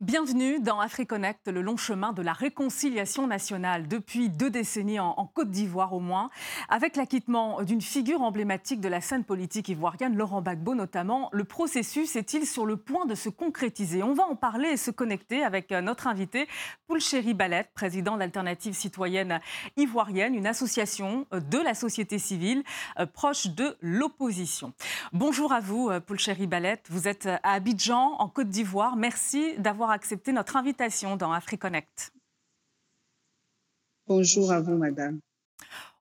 Bienvenue 0.00 0.60
dans 0.60 0.78
AfriConnect, 0.78 1.48
le 1.48 1.60
long 1.60 1.76
chemin 1.76 2.12
de 2.12 2.22
la 2.22 2.32
réconciliation 2.32 3.26
nationale. 3.26 3.88
Depuis 3.88 4.28
deux 4.28 4.48
décennies 4.48 5.00
en, 5.00 5.28
Côte 5.34 5.50
d'Ivoire 5.50 5.92
au 5.92 5.98
moins, 5.98 6.30
avec 6.68 6.94
l'acquittement 6.94 7.64
d'une 7.64 7.80
figure 7.80 8.22
emblématique 8.22 8.80
de 8.80 8.86
la 8.86 9.00
scène 9.00 9.24
politique 9.24 9.68
ivoirienne, 9.68 10.16
Laurent 10.16 10.40
Gbagbo 10.40 10.76
notamment, 10.76 11.28
le 11.32 11.42
processus 11.42 12.14
est-il 12.14 12.46
sur 12.46 12.64
le 12.64 12.76
point 12.76 13.06
de 13.06 13.16
se 13.16 13.28
concrétiser? 13.28 14.04
On 14.04 14.14
va 14.14 14.22
en 14.22 14.36
parler 14.36 14.68
et 14.68 14.76
se 14.76 14.92
connecter 14.92 15.42
avec 15.42 15.72
euh, 15.72 15.80
notre 15.80 16.06
invité, 16.06 16.46
Poulchéri 16.86 17.34
Ballet, 17.34 17.66
président 17.74 18.14
de 18.14 18.20
l'Alternative 18.20 18.74
citoyenne 18.74 19.40
ivoirienne, 19.76 20.36
une 20.36 20.46
association 20.46 21.26
euh, 21.32 21.40
de 21.40 21.58
la 21.58 21.74
société 21.74 22.20
civile 22.20 22.62
euh, 23.00 23.06
proche 23.06 23.48
de 23.48 23.76
l'opposition. 23.80 24.72
Bonjour 25.12 25.52
à 25.52 25.58
vous, 25.58 25.90
Poulchéri 26.06 26.46
Ballet. 26.46 26.80
Vous 26.88 27.08
êtes 27.08 27.26
à 27.26 27.54
Abidjan, 27.54 28.14
en 28.20 28.28
Côte 28.28 28.48
d'Ivoire. 28.48 28.94
Merci 28.94 29.54
d'avoir 29.58 29.87
accepté 29.90 30.32
notre 30.32 30.56
invitation 30.56 31.16
dans 31.16 31.32
AfriConnect. 31.32 32.12
Bonjour 34.06 34.52
à 34.52 34.60
vous, 34.60 34.76
madame. 34.76 35.20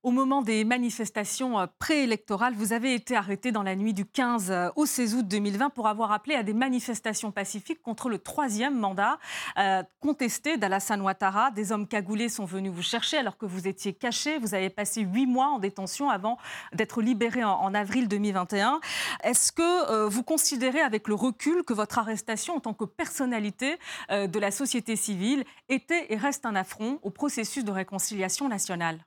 Au 0.03 0.11
moment 0.11 0.43
des 0.43 0.63
manifestations 0.63 1.59
euh, 1.59 1.65
préélectorales, 1.79 2.53
vous 2.53 2.71
avez 2.71 2.93
été 2.93 3.15
arrêté 3.15 3.51
dans 3.51 3.63
la 3.63 3.75
nuit 3.75 3.95
du 3.95 4.05
15 4.05 4.51
euh, 4.51 4.69
au 4.75 4.85
16 4.85 5.15
août 5.15 5.27
2020 5.27 5.71
pour 5.71 5.87
avoir 5.87 6.11
appelé 6.11 6.35
à 6.35 6.43
des 6.43 6.53
manifestations 6.53 7.31
pacifiques 7.31 7.81
contre 7.81 8.07
le 8.07 8.19
troisième 8.19 8.77
mandat 8.77 9.17
euh, 9.57 9.81
contesté 9.99 10.57
d'Alassane 10.57 11.01
Ouattara. 11.01 11.49
Des 11.49 11.71
hommes 11.71 11.87
cagoulés 11.87 12.29
sont 12.29 12.45
venus 12.45 12.71
vous 12.71 12.83
chercher 12.83 13.17
alors 13.17 13.39
que 13.39 13.47
vous 13.47 13.67
étiez 13.67 13.91
caché. 13.91 14.37
Vous 14.37 14.53
avez 14.53 14.69
passé 14.69 15.01
huit 15.01 15.25
mois 15.25 15.47
en 15.47 15.57
détention 15.57 16.11
avant 16.11 16.37
d'être 16.73 17.01
libéré 17.01 17.43
en, 17.43 17.73
avril 17.73 18.07
2021. 18.07 18.79
Est-ce 19.23 19.51
que 19.51 20.07
vous 20.07 20.23
considérez 20.23 20.81
avec 20.81 21.07
le 21.07 21.15
recul 21.15 21.63
que 21.63 21.73
votre 21.73 21.97
arrestation 21.97 22.55
en 22.55 22.59
tant 22.59 22.73
que 22.73 22.85
personnalité 22.85 23.77
de 24.09 24.39
la 24.39 24.51
société 24.51 24.95
civile 24.95 25.43
était 25.69 26.13
et 26.13 26.17
reste 26.17 26.45
un 26.45 26.55
affront 26.55 26.99
au 27.01 27.09
processus 27.09 27.65
de 27.65 27.71
réconciliation 27.71 28.47
nationale? 28.47 28.99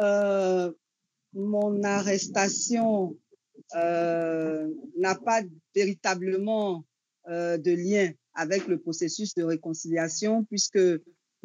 Euh, 0.00 0.72
mon 1.32 1.82
arrestation 1.82 3.16
euh, 3.74 4.68
n'a 4.98 5.14
pas 5.14 5.42
véritablement 5.74 6.84
euh, 7.28 7.58
de 7.58 7.72
lien 7.72 8.10
avec 8.34 8.66
le 8.66 8.78
processus 8.78 9.34
de 9.34 9.42
réconciliation 9.42 10.44
puisque 10.44 10.80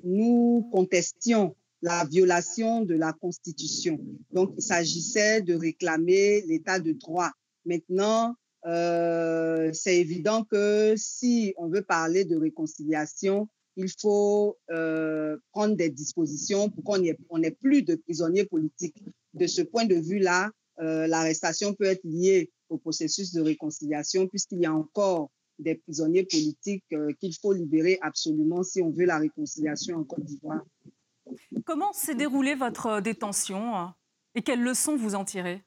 nous 0.03 0.69
contestions 0.71 1.55
la 1.81 2.05
violation 2.05 2.81
de 2.85 2.93
la 2.93 3.11
Constitution. 3.13 3.99
Donc, 4.31 4.53
il 4.57 4.61
s'agissait 4.61 5.41
de 5.41 5.55
réclamer 5.55 6.41
l'état 6.41 6.79
de 6.79 6.91
droit. 6.91 7.31
Maintenant, 7.65 8.35
c'est 8.63 9.97
évident 9.97 10.43
que 10.43 10.93
si 10.95 11.55
on 11.57 11.69
veut 11.69 11.81
parler 11.81 12.23
de 12.23 12.37
réconciliation, 12.37 13.49
il 13.75 13.89
faut 13.99 14.57
euh, 14.69 15.37
prendre 15.51 15.75
des 15.75 15.89
dispositions 15.89 16.69
pour 16.69 16.83
qu'on 16.83 17.37
n'ait 17.37 17.51
plus 17.51 17.83
de 17.83 17.95
prisonniers 17.95 18.45
politiques. 18.45 19.03
De 19.33 19.47
ce 19.47 19.61
point 19.61 19.85
de 19.85 19.95
vue-là, 19.95 20.51
euh, 20.79 21.07
l'arrestation 21.07 21.73
peut 21.73 21.85
être 21.85 22.03
liée 22.03 22.51
au 22.69 22.77
processus 22.77 23.33
de 23.33 23.41
réconciliation 23.41 24.27
puisqu'il 24.27 24.59
y 24.59 24.65
a 24.65 24.73
encore 24.73 25.29
des 25.59 25.75
prisonniers 25.75 26.23
politiques 26.23 26.85
euh, 26.93 27.13
qu'il 27.19 27.33
faut 27.35 27.53
libérer 27.53 27.99
absolument 28.01 28.63
si 28.63 28.81
on 28.81 28.89
veut 28.89 29.05
la 29.05 29.19
réconciliation 29.19 29.97
en 29.97 30.03
Côte 30.03 30.25
d'Ivoire. 30.25 30.65
Comment 31.65 31.93
s'est 31.93 32.15
déroulée 32.15 32.55
votre 32.55 32.99
détention 32.99 33.93
et 34.35 34.41
quelles 34.41 34.63
leçons 34.63 34.97
vous 34.97 35.15
en 35.15 35.23
tirez? 35.23 35.61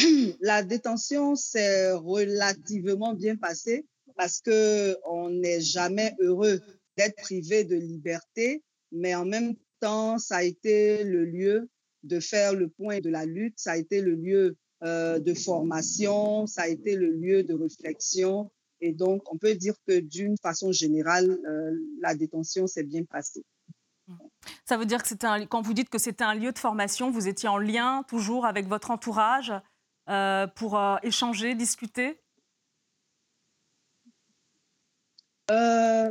la 0.40 0.62
détention 0.62 1.34
s'est 1.36 1.92
relativement 1.92 3.14
bien 3.14 3.36
passée 3.36 3.86
parce 4.16 4.40
que 4.40 4.96
on 5.06 5.30
n'est 5.30 5.60
jamais 5.60 6.14
heureux 6.20 6.60
d'être 6.96 7.16
privé 7.16 7.64
de 7.64 7.76
liberté, 7.76 8.62
mais 8.92 9.14
en 9.14 9.24
même 9.24 9.54
temps, 9.80 10.18
ça 10.18 10.36
a 10.36 10.42
été 10.42 11.04
le 11.04 11.24
lieu 11.24 11.68
de 12.02 12.20
faire 12.20 12.54
le 12.54 12.68
point 12.68 13.00
de 13.00 13.10
la 13.10 13.24
lutte, 13.24 13.58
ça 13.58 13.72
a 13.72 13.76
été 13.76 14.00
le 14.00 14.14
lieu 14.14 14.56
euh, 14.82 15.18
de 15.18 15.34
formation, 15.34 16.46
ça 16.46 16.62
a 16.62 16.68
été 16.68 16.96
le 16.96 17.10
lieu 17.10 17.42
de 17.42 17.54
réflexion. 17.54 18.50
Et 18.80 18.92
donc, 18.92 19.22
on 19.30 19.36
peut 19.36 19.54
dire 19.54 19.74
que 19.86 20.00
d'une 20.00 20.36
façon 20.38 20.72
générale, 20.72 21.30
euh, 21.30 21.72
la 22.00 22.14
détention 22.14 22.66
s'est 22.66 22.84
bien 22.84 23.04
passée. 23.04 23.44
Ça 24.64 24.76
veut 24.76 24.86
dire 24.86 25.02
que 25.02 25.44
quand 25.44 25.62
vous 25.62 25.74
dites 25.74 25.90
que 25.90 25.98
c'était 25.98 26.24
un 26.24 26.34
lieu 26.34 26.52
de 26.52 26.58
formation, 26.58 27.10
vous 27.10 27.28
étiez 27.28 27.48
en 27.48 27.58
lien 27.58 28.04
toujours 28.08 28.46
avec 28.46 28.66
votre 28.66 28.90
entourage? 28.90 29.52
Euh, 30.10 30.48
pour 30.48 30.76
euh, 30.76 30.96
échanger, 31.04 31.54
discuter? 31.54 32.20
Euh, 35.50 36.10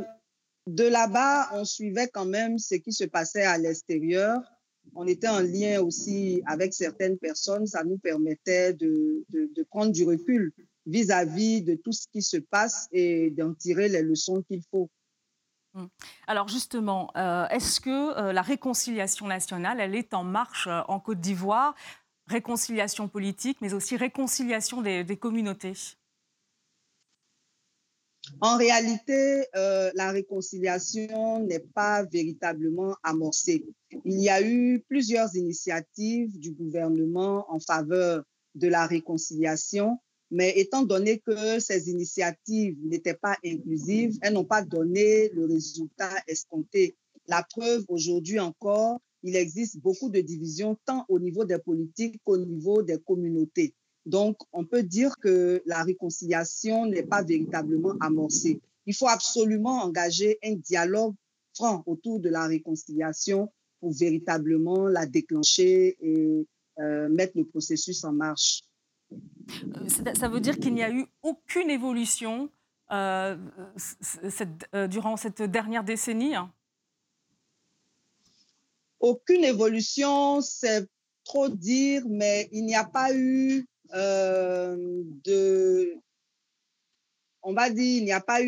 De 0.66 0.84
là-bas, 0.84 1.50
on 1.52 1.66
suivait 1.66 2.08
quand 2.08 2.24
même 2.24 2.58
ce 2.58 2.76
qui 2.76 2.92
se 2.92 3.04
passait 3.04 3.44
à 3.44 3.58
l'extérieur. 3.58 4.38
On 4.94 5.06
était 5.06 5.28
en 5.28 5.40
lien 5.40 5.82
aussi 5.82 6.42
avec 6.46 6.72
certaines 6.72 7.18
personnes. 7.18 7.66
Ça 7.66 7.84
nous 7.84 7.98
permettait 7.98 8.72
de, 8.72 9.24
de, 9.28 9.62
prendre 9.64 9.92
du 9.92 10.04
recul 10.04 10.52
vis-à-vis 10.86 11.62
de 11.62 11.74
tout 11.74 11.92
ce 11.92 12.06
qui 12.10 12.22
se 12.22 12.38
passe 12.38 12.88
et 12.92 13.30
d'en 13.30 13.52
tirer 13.52 13.88
les 13.88 14.02
leçons 14.02 14.42
qu'il 14.42 14.62
faut. 14.70 14.88
Hum. 15.74 15.88
Alors 16.26 16.48
justement, 16.48 17.12
est-ce 17.50 17.80
que 17.80 18.32
la 18.32 18.42
réconciliation 18.42 19.26
nationale, 19.26 19.78
elle 19.78 19.94
est 19.94 20.14
en 20.14 20.24
marche 20.24 20.68
en 20.88 20.98
Côte 20.98 21.20
d'Ivoire? 21.20 21.74
Réconciliation 22.30 23.08
politique, 23.08 23.58
mais 23.60 23.74
aussi 23.74 23.96
réconciliation 23.96 24.80
des, 24.82 25.16
communautés 25.16 25.74
En 28.40 28.56
réalité, 28.56 29.46
euh, 29.56 29.90
la 29.94 30.12
réconciliation 30.12 31.40
n'est 31.40 31.66
pas 31.74 32.04
véritablement 32.04 32.96
amorcée. 33.02 33.64
Il 34.04 34.20
y 34.20 34.30
a 34.30 34.40
eu 34.40 34.82
plusieurs 34.88 35.34
initiatives 35.36 36.38
du 36.38 36.52
gouvernement 36.52 37.44
en 37.52 37.58
faveur 37.58 38.22
de 38.54 38.68
la 38.68 38.86
réconciliation, 38.86 39.98
mais 40.30 40.50
étant 40.56 40.82
donné 40.82 41.18
que 41.18 41.58
ces 41.58 41.90
initiatives 41.90 42.76
n'étaient 42.84 43.14
pas 43.14 43.36
inclusives, 43.44 44.18
elles 44.22 44.34
n'ont 44.34 44.44
pas 44.44 44.62
donné 44.62 45.28
le 45.30 45.46
résultat 45.46 46.14
escompté. 46.28 46.96
La 47.26 47.42
preuve 47.42 47.84
aujourd'hui 47.88 48.38
encore, 48.38 49.00
il 49.22 49.36
existe 49.36 49.78
beaucoup 49.78 50.10
de 50.10 50.20
divisions 50.20 50.76
tant 50.84 51.04
au 51.08 51.18
niveau 51.18 51.44
des 51.44 51.58
politiques 51.58 52.20
qu'au 52.24 52.38
niveau 52.38 52.82
des 52.82 52.98
communautés. 52.98 53.74
Donc, 54.06 54.38
on 54.52 54.64
peut 54.64 54.82
dire 54.82 55.18
que 55.18 55.62
la 55.66 55.82
réconciliation 55.82 56.86
n'est 56.86 57.02
pas 57.02 57.22
véritablement 57.22 57.94
amorcée. 58.00 58.60
Il 58.86 58.94
faut 58.94 59.08
absolument 59.08 59.82
engager 59.82 60.38
un 60.42 60.54
dialogue 60.54 61.14
franc 61.54 61.82
autour 61.86 62.20
de 62.20 62.30
la 62.30 62.46
réconciliation 62.46 63.52
pour 63.80 63.92
véritablement 63.92 64.88
la 64.88 65.06
déclencher 65.06 65.96
et 66.00 66.46
euh, 66.78 67.08
mettre 67.08 67.36
le 67.36 67.44
processus 67.44 68.04
en 68.04 68.12
marche. 68.12 68.62
Euh, 69.12 70.14
ça 70.14 70.28
veut 70.28 70.40
dire 70.40 70.58
qu'il 70.58 70.74
n'y 70.74 70.82
a 70.82 70.90
eu 70.90 71.04
aucune 71.22 71.68
évolution 71.68 72.48
euh, 72.92 73.36
durant 74.88 75.16
cette 75.16 75.42
dernière 75.42 75.84
décennie 75.84 76.34
hein? 76.34 76.52
Aucune 79.00 79.44
évolution, 79.44 80.40
c'est 80.40 80.86
trop 81.24 81.48
dire, 81.48 82.02
mais 82.08 82.48
il 82.52 82.64
n'y 82.64 82.74
a 82.74 82.84
pas 82.84 83.14
eu 83.14 83.66
euh, 83.94 84.76
de, 85.24 85.94
on 87.42 87.52
va 87.52 87.70
dire, 87.70 88.16
a 88.16 88.42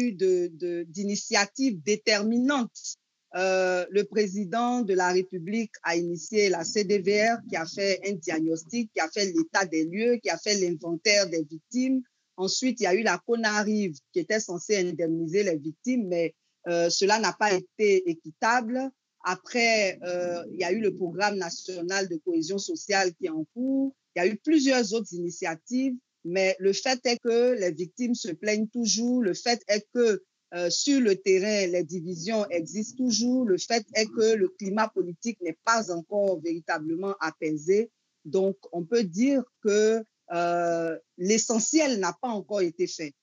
d'initiative 0.86 1.82
déterminante. 1.82 2.96
Euh, 3.34 3.86
le 3.91 4.04
président 4.04 4.82
de 4.82 4.92
la 4.92 5.10
République 5.10 5.72
a 5.82 5.97
initié 5.97 6.50
la 6.50 6.65
CDVR 6.65 7.38
qui 7.48 7.56
a 7.56 7.65
fait 7.65 8.00
un 8.06 8.12
diagnostic, 8.12 8.92
qui 8.92 9.00
a 9.00 9.09
fait 9.09 9.24
l'état 9.24 9.65
des 9.65 9.84
lieux, 9.84 10.18
qui 10.22 10.28
a 10.28 10.36
fait 10.36 10.54
l'inventaire 10.54 11.28
des 11.28 11.42
victimes. 11.42 12.03
Ensuite, 12.36 12.80
il 12.80 12.84
y 12.84 12.86
a 12.86 12.94
eu 12.94 13.03
la 13.03 13.18
CONARIV 13.27 13.97
qui 14.12 14.18
était 14.18 14.41
censée 14.41 14.77
indemniser 14.77 15.44
les 15.44 15.56
victimes, 15.56 16.09
mais 16.09 16.34
euh, 16.68 16.91
cela 16.91 17.18
n'a 17.18 17.32
pas 17.32 17.54
été 17.54 18.09
équitable. 18.10 18.91
Après, 19.22 19.98
euh, 20.03 20.45
il 20.51 20.59
y 20.59 20.65
a 20.65 20.72
eu 20.72 20.80
le 20.80 20.95
programme 20.95 21.36
national 21.36 22.09
de 22.09 22.16
cohésion 22.16 22.59
sociale 22.59 23.15
qui 23.15 23.27
est 23.27 23.30
en 23.30 23.45
cours. 23.54 23.95
Il 24.15 24.19
y 24.19 24.22
a 24.22 24.27
eu 24.27 24.36
plusieurs 24.36 24.92
autres 24.95 25.13
initiatives, 25.15 25.95
mais 26.24 26.57
le 26.59 26.72
fait 26.72 27.01
est 27.07 27.19
que 27.19 27.53
les 27.53 27.72
victimes 27.72 28.15
se 28.15 28.30
plaignent 28.30 28.69
toujours. 28.69 29.22
Le 29.22 29.34
fait 29.34 29.63
est 29.69 29.86
que 29.95 30.22
euh, 30.54 30.69
sur 30.69 31.01
le 31.01 31.16
terrain, 31.16 31.66
les 31.66 31.84
divisions 31.84 32.47
existent 32.51 33.04
toujours. 33.04 33.47
Le 33.47 33.59
fait 33.59 33.86
est 33.95 34.07
que 34.07 34.34
le 34.34 34.48
climat 34.48 34.89
politique 34.89 35.41
n'est 35.41 35.59
pas 35.65 35.91
encore 35.92 36.41
véritablement 36.41 37.15
apaisé. 37.21 37.91
Donc, 38.25 38.57
on 38.72 38.84
peut 38.84 39.04
dire 39.04 39.42
que 39.63 40.04
euh, 40.33 40.98
l'essentiel 41.16 42.01
n'a 42.01 42.16
pas 42.21 42.28
encore 42.28 42.60
été 42.60 42.86
fait. 42.86 43.15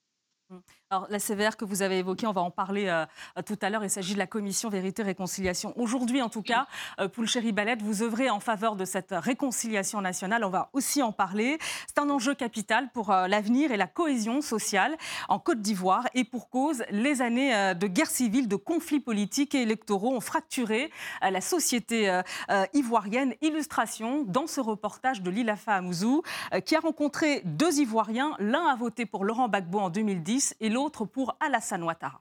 La 1.08 1.20
CVR 1.20 1.56
que 1.56 1.64
vous 1.64 1.82
avez 1.82 1.98
évoquée, 2.00 2.26
on 2.26 2.32
va 2.32 2.40
en 2.40 2.50
parler 2.50 2.88
euh, 2.88 3.06
tout 3.46 3.56
à 3.62 3.70
l'heure. 3.70 3.84
Il 3.84 3.90
s'agit 3.90 4.14
de 4.14 4.18
la 4.18 4.26
commission 4.26 4.68
Vérité-Réconciliation. 4.70 5.72
Aujourd'hui, 5.78 6.20
en 6.20 6.28
tout 6.28 6.42
cas, 6.42 6.66
euh, 6.98 7.06
Poulchéri 7.06 7.52
Balette, 7.52 7.80
vous 7.80 8.02
œuvrez 8.02 8.28
en 8.28 8.40
faveur 8.40 8.74
de 8.74 8.84
cette 8.84 9.12
réconciliation 9.12 10.00
nationale. 10.00 10.44
On 10.44 10.50
va 10.50 10.68
aussi 10.72 11.00
en 11.00 11.12
parler. 11.12 11.58
C'est 11.86 12.00
un 12.00 12.10
enjeu 12.10 12.34
capital 12.34 12.88
pour 12.92 13.12
euh, 13.12 13.28
l'avenir 13.28 13.70
et 13.70 13.76
la 13.76 13.86
cohésion 13.86 14.40
sociale 14.40 14.96
en 15.28 15.38
Côte 15.38 15.62
d'Ivoire. 15.62 16.08
Et 16.14 16.24
pour 16.24 16.50
cause, 16.50 16.82
les 16.90 17.22
années 17.22 17.54
euh, 17.54 17.74
de 17.74 17.86
guerre 17.86 18.10
civile, 18.10 18.48
de 18.48 18.56
conflits 18.56 18.98
politiques 18.98 19.54
et 19.54 19.62
électoraux 19.62 20.16
ont 20.16 20.20
fracturé 20.20 20.90
euh, 21.22 21.30
la 21.30 21.40
société 21.40 22.10
euh, 22.10 22.22
euh, 22.50 22.64
ivoirienne. 22.74 23.34
Illustration 23.42 24.24
dans 24.26 24.48
ce 24.48 24.60
reportage 24.60 25.22
de 25.22 25.30
Lilafa 25.30 25.74
Amouzou, 25.74 26.24
euh, 26.52 26.58
qui 26.58 26.74
a 26.74 26.80
rencontré 26.80 27.42
deux 27.44 27.78
Ivoiriens. 27.78 28.34
L'un 28.40 28.66
a 28.66 28.74
voté 28.74 29.06
pour 29.06 29.24
Laurent 29.24 29.46
Gbagbo 29.46 29.78
en 29.78 29.90
2010 29.90 30.56
et 30.58 30.68
l'autre 30.68 30.79
pour 30.88 31.36
Alassane 31.40 31.82
Ouattara. 31.82 32.20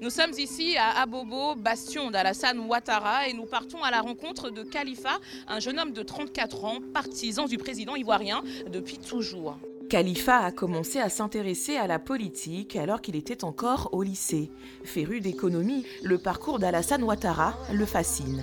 Nous 0.00 0.10
sommes 0.10 0.32
ici 0.32 0.76
à 0.76 1.00
Abobo, 1.02 1.54
bastion 1.56 2.10
d'Alassane 2.10 2.58
Ouattara, 2.60 3.28
et 3.28 3.32
nous 3.32 3.46
partons 3.46 3.82
à 3.82 3.90
la 3.90 4.00
rencontre 4.00 4.50
de 4.50 4.62
Khalifa, 4.62 5.18
un 5.46 5.60
jeune 5.60 5.78
homme 5.78 5.92
de 5.92 6.02
34 6.02 6.64
ans, 6.64 6.78
partisan 6.92 7.46
du 7.46 7.58
président 7.58 7.94
ivoirien 7.94 8.42
depuis 8.68 8.98
toujours. 8.98 9.58
Khalifa 9.88 10.38
a 10.38 10.50
commencé 10.50 10.98
à 10.98 11.08
s'intéresser 11.08 11.76
à 11.76 11.86
la 11.86 11.98
politique 11.98 12.76
alors 12.76 13.00
qu'il 13.00 13.16
était 13.16 13.44
encore 13.44 13.90
au 13.92 14.02
lycée. 14.02 14.50
Féru 14.82 15.20
d'économie, 15.20 15.84
le 16.02 16.18
parcours 16.18 16.58
d'Alassane 16.58 17.02
Ouattara 17.02 17.54
le 17.72 17.84
fascine. 17.84 18.42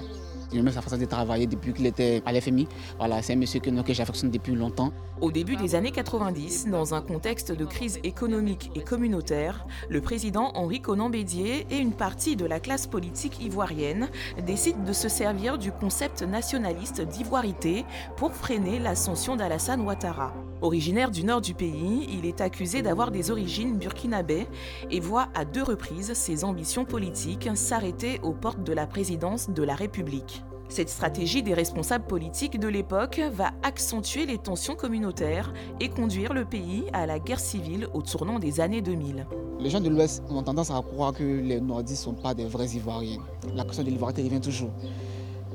J'aime 0.54 0.70
sa 0.70 0.82
façon 0.82 0.98
de 0.98 1.06
travailler 1.06 1.48
depuis 1.48 1.72
qu'il 1.74 1.86
était 1.86 2.22
à 2.26 2.34
l'FMI. 2.34 2.68
Voilà, 2.98 3.22
c'est 3.22 3.34
un 3.34 3.38
monsieur 3.38 3.62
que, 3.62 3.70
que 3.82 3.94
j'affectionne 3.94 4.32
depuis 4.32 4.54
longtemps. 4.54 4.92
Au 5.22 5.32
début 5.32 5.56
des 5.56 5.76
années 5.76 5.92
90, 5.92 6.68
dans 6.68 6.94
un 6.94 7.02
contexte 7.02 7.54
de 7.54 7.64
crise 7.64 8.00
économique 8.04 8.70
et 8.76 8.82
communautaire, 8.82 9.66
le 9.90 10.02
président 10.02 10.52
Henri 10.56 10.82
Conan 10.82 11.10
Bédier 11.10 11.66
et 11.70 11.78
une 11.78 11.94
partie 11.94 12.36
de 12.36 12.46
la 12.46 12.60
classe 12.60 12.86
politique 12.86 13.42
ivoirienne 13.42 14.10
décident 14.46 14.84
de 14.84 14.94
se 14.94 15.08
servir 15.08 15.58
du 15.58 15.72
concept 15.72 16.22
nationaliste 16.22 17.02
d'ivoirité 17.02 17.86
pour 18.18 18.34
freiner 18.34 18.78
l'ascension 18.80 19.38
d'Alassane 19.38 19.82
Ouattara. 19.82 20.34
Originaire 20.62 21.10
du 21.10 21.24
nord 21.24 21.42
du 21.42 21.56
pays, 21.56 22.08
il 22.12 22.24
est 22.28 22.40
accusé 22.40 22.84
d'avoir 22.84 23.10
des 23.10 23.32
origines 23.32 23.80
burkinabè 23.80 24.48
et 24.92 25.00
voit 25.00 25.28
à 25.34 25.44
deux 25.44 25.64
reprises 25.64 26.14
ses 26.14 26.44
ambitions 26.44 26.86
politiques 26.86 27.50
s'arrêter 27.56 28.20
aux 28.22 28.34
portes 28.34 28.64
de 28.64 28.72
la 28.72 28.86
présidence 28.86 29.50
de 29.50 29.64
la 29.64 29.74
République. 29.74 30.44
Cette 30.70 30.90
stratégie 30.90 31.42
des 31.42 31.56
responsables 31.56 32.06
politiques 32.06 32.60
de 32.60 32.68
l'époque 32.68 33.20
va 33.34 33.52
accentuer 33.64 34.28
les 34.28 34.38
tensions 34.38 34.76
communautaires 34.76 35.52
et 35.80 35.90
conduire 35.90 36.32
le 36.32 36.46
pays 36.46 36.84
à 36.94 37.08
la 37.08 37.18
guerre 37.18 37.40
civile 37.40 37.88
au 37.94 38.04
tournant 38.04 38.38
des 38.38 38.62
années 38.62 38.84
2000. 38.84 39.26
Les 39.60 39.70
gens 39.72 39.82
de 39.82 39.90
l'Ouest 39.90 40.24
ont 40.30 40.44
tendance 40.44 40.70
à 40.70 40.80
croire 40.82 41.12
que 41.12 41.24
les 41.24 41.60
Nordistes 41.60 42.08
ne 42.08 42.14
sont 42.14 42.22
pas 42.22 42.36
des 42.36 42.46
vrais 42.46 42.70
Ivoiriens. 42.70 43.22
La 43.56 43.64
question 43.64 43.84
de 43.84 43.90
l'ivoirité 43.90 44.22
revient 44.22 44.40
toujours. 44.40 44.72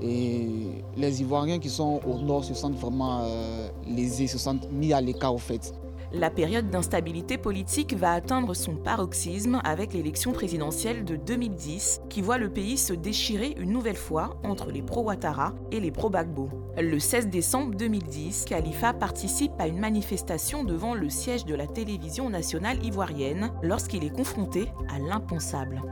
Et 0.03 0.49
les 0.97 1.21
Ivoiriens 1.21 1.59
qui 1.59 1.71
sont 1.71 2.01
au 2.07 2.19
Nord 2.19 2.45
se 2.45 2.55
sentent 2.55 2.77
vraiment 2.77 3.21
euh, 3.23 3.69
lésés, 3.87 4.27
se 4.27 4.39
sentent 4.39 4.71
mis 4.71 4.93
à 4.93 5.01
l'écart 5.01 5.35
au 5.35 5.39
fait. 5.39 5.73
La 6.13 6.31
période 6.31 6.71
d'instabilité 6.71 7.37
politique 7.37 7.93
va 7.95 8.13
atteindre 8.13 8.55
son 8.55 8.77
paroxysme 8.77 9.61
avec 9.65 9.93
l'élection 9.93 10.33
présidentielle 10.33 11.05
de 11.05 11.17
2010 11.17 12.03
qui 12.09 12.23
voit 12.23 12.39
le 12.39 12.49
pays 12.49 12.79
se 12.79 12.93
déchirer 12.93 13.57
une 13.59 13.73
nouvelle 13.73 13.97
fois 13.97 14.37
entre 14.45 14.71
les 14.71 14.83
pro-Ouattara 14.83 15.53
et 15.73 15.81
les 15.81 15.91
pro-Bagbo. 15.91 16.49
Le 16.79 16.99
16 17.01 17.29
décembre 17.29 17.75
2010, 17.75 18.45
Khalifa 18.45 18.93
participe 18.93 19.53
à 19.59 19.67
une 19.67 19.81
manifestation 19.81 20.63
devant 20.63 20.95
le 20.95 21.11
siège 21.11 21.45
de 21.45 21.57
la 21.57 21.67
télévision 21.67 22.31
nationale 22.31 22.85
ivoirienne 22.85 23.51
lorsqu'il 23.63 24.05
est 24.05 24.15
confronté 24.15 24.69
à 24.89 25.01
l'impensable. 25.01 25.83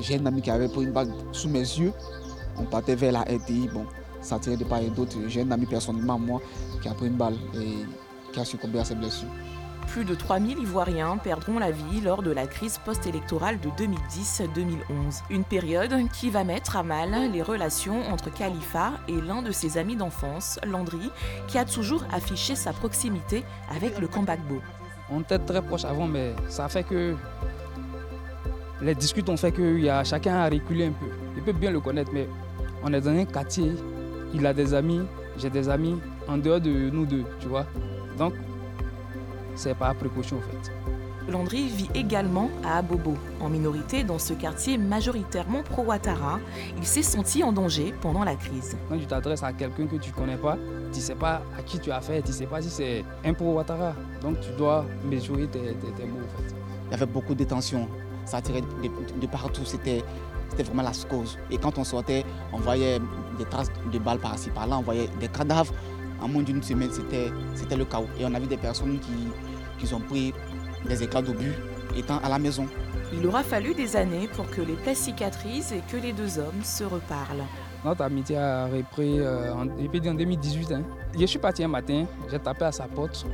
J'ai 0.00 0.18
un 0.18 0.26
ami 0.26 0.42
qui 0.42 0.50
avait 0.50 0.68
pris 0.68 0.84
une 0.84 0.92
bague 0.92 1.12
sous 1.32 1.48
mes 1.48 1.60
yeux. 1.60 1.92
On 2.56 2.64
partait 2.64 2.94
vers 2.94 3.12
la 3.12 3.20
RTI. 3.22 3.68
Bon, 3.72 3.86
ça 4.20 4.38
tirait 4.38 4.56
de 4.56 4.64
part 4.64 4.80
et 4.80 4.90
d'autre. 4.90 5.16
J'ai 5.28 5.42
un 5.42 5.50
ami 5.50 5.66
personnellement, 5.66 6.18
moi, 6.18 6.40
qui 6.80 6.88
a 6.88 6.94
pris 6.94 7.06
une 7.06 7.16
balle 7.16 7.36
et 7.54 7.84
qui 8.32 8.40
a 8.40 8.44
succombé 8.44 8.78
à 8.78 8.84
ses 8.84 8.94
blessures. 8.94 9.28
Plus 9.88 10.04
de 10.04 10.14
3000 10.14 10.58
Ivoiriens 10.58 11.16
perdront 11.18 11.58
la 11.58 11.70
vie 11.70 12.00
lors 12.00 12.22
de 12.22 12.30
la 12.30 12.46
crise 12.46 12.78
post-électorale 12.84 13.58
de 13.60 13.68
2010-2011. 13.70 15.22
Une 15.28 15.44
période 15.44 15.94
qui 16.12 16.30
va 16.30 16.44
mettre 16.44 16.76
à 16.76 16.82
mal 16.82 17.30
les 17.32 17.42
relations 17.42 18.00
entre 18.10 18.32
Khalifa 18.32 18.92
et 19.08 19.20
l'un 19.20 19.42
de 19.42 19.50
ses 19.50 19.76
amis 19.78 19.96
d'enfance, 19.96 20.58
Landry, 20.64 21.10
qui 21.48 21.58
a 21.58 21.64
toujours 21.64 22.04
affiché 22.12 22.54
sa 22.54 22.72
proximité 22.72 23.44
avec 23.74 23.98
le 23.98 24.06
camp 24.06 24.22
Gbagbo. 24.22 24.60
On 25.10 25.20
était 25.20 25.38
très 25.38 25.60
proches 25.60 25.84
avant, 25.84 26.06
mais 26.06 26.34
ça 26.48 26.68
fait 26.68 26.84
que 26.84 27.14
les 28.80 28.94
disputes 28.94 29.28
ont 29.28 29.36
fait 29.36 29.52
que 29.52 29.78
y 29.78 29.88
a, 29.90 30.04
chacun 30.04 30.36
a 30.36 30.48
reculé 30.48 30.86
un 30.86 30.92
peu. 30.92 31.06
Il 31.36 31.42
peut 31.42 31.52
bien 31.52 31.70
le 31.70 31.80
connaître, 31.80 32.10
mais 32.14 32.28
on 32.82 32.92
est 32.92 33.00
dans 33.00 33.10
un 33.10 33.24
quartier, 33.24 33.72
il 34.34 34.46
a 34.46 34.52
des 34.52 34.74
amis, 34.74 35.02
j'ai 35.38 35.50
des 35.50 35.68
amis 35.68 35.98
en 36.28 36.38
dehors 36.38 36.60
de 36.60 36.90
nous 36.90 37.06
deux, 37.06 37.24
tu 37.40 37.48
vois. 37.48 37.66
Donc, 38.18 38.34
c'est 39.54 39.74
par 39.74 39.94
précaution 39.94 40.38
en 40.38 40.40
fait. 40.40 40.72
Landry 41.30 41.68
vit 41.68 41.88
également 41.94 42.50
à 42.64 42.78
Abobo, 42.78 43.14
en 43.40 43.48
minorité 43.48 44.02
dans 44.02 44.18
ce 44.18 44.32
quartier 44.32 44.76
majoritairement 44.76 45.62
pro-Ouattara. 45.62 46.40
Il 46.76 46.84
s'est 46.84 47.02
senti 47.02 47.44
en 47.44 47.52
danger 47.52 47.94
pendant 48.00 48.24
la 48.24 48.34
crise. 48.34 48.76
Quand 48.88 48.98
tu 48.98 49.06
t'adresses 49.06 49.44
à 49.44 49.52
quelqu'un 49.52 49.86
que 49.86 49.96
tu 49.96 50.10
ne 50.10 50.14
connais 50.16 50.36
pas, 50.36 50.56
tu 50.92 50.98
ne 50.98 51.02
sais 51.02 51.14
pas 51.14 51.42
à 51.56 51.62
qui 51.62 51.78
tu 51.78 51.92
as 51.92 51.98
affaire, 51.98 52.22
tu 52.22 52.30
ne 52.30 52.34
sais 52.34 52.46
pas 52.46 52.60
si 52.60 52.70
c'est 52.70 53.04
un 53.24 53.34
pro-Ouattara. 53.34 53.94
Donc 54.20 54.40
tu 54.40 54.50
dois 54.58 54.84
mesurer 55.08 55.46
tes, 55.46 55.60
tes, 55.60 55.92
tes 55.92 56.04
mots 56.06 56.18
en 56.24 56.42
fait. 56.42 56.54
Il 56.88 56.90
y 56.90 56.94
avait 56.94 57.06
beaucoup 57.06 57.34
de 57.36 57.44
tensions, 57.44 57.88
ça 58.24 58.40
tirait 58.42 58.60
de, 58.62 58.66
de, 58.66 59.20
de 59.20 59.26
partout, 59.28 59.64
c'était 59.64 60.02
vraiment 60.60 60.82
la 60.82 60.92
cause. 61.08 61.38
Et 61.50 61.58
quand 61.58 61.78
on 61.78 61.84
sortait, 61.84 62.24
on 62.52 62.58
voyait 62.58 62.98
des 63.38 63.44
traces 63.44 63.70
de 63.90 63.98
balles 63.98 64.18
par-ci 64.18 64.50
par-là, 64.50 64.78
on 64.78 64.82
voyait 64.82 65.08
des 65.18 65.28
cadavres. 65.28 65.72
En 66.20 66.28
moins 66.28 66.42
d'une 66.42 66.62
semaine, 66.62 66.90
c'était 66.92 67.76
le 67.76 67.84
chaos. 67.84 68.06
Et 68.18 68.24
on 68.24 68.34
a 68.34 68.38
vu 68.38 68.46
des 68.46 68.56
personnes 68.56 69.00
qui, 69.00 69.84
qui 69.84 69.92
ont 69.94 70.00
pris 70.00 70.32
des 70.86 71.02
éclats 71.02 71.22
d'obus 71.22 71.54
étant 71.96 72.18
à 72.18 72.28
la 72.28 72.38
maison. 72.38 72.66
Il 73.12 73.26
aura 73.26 73.42
fallu 73.42 73.74
des 73.74 73.96
années 73.96 74.28
pour 74.28 74.48
que 74.48 74.60
les 74.60 74.74
plaies 74.74 74.94
cicatrisent 74.94 75.72
et 75.72 75.82
que 75.90 75.96
les 75.96 76.12
deux 76.12 76.38
hommes 76.38 76.62
se 76.62 76.84
reparlent. 76.84 77.44
Notre 77.84 78.02
amitié 78.02 78.36
a 78.38 78.66
repris 78.66 79.18
euh, 79.18 79.52
en, 79.52 79.66
en 79.66 80.14
2018. 80.14 80.72
Hein. 80.72 80.82
Je 81.18 81.26
suis 81.26 81.38
parti 81.38 81.64
un 81.64 81.68
matin, 81.68 82.06
j'ai 82.30 82.38
tapé 82.38 82.64
à 82.66 82.72
sa 82.72 82.84
porte. 82.84 83.26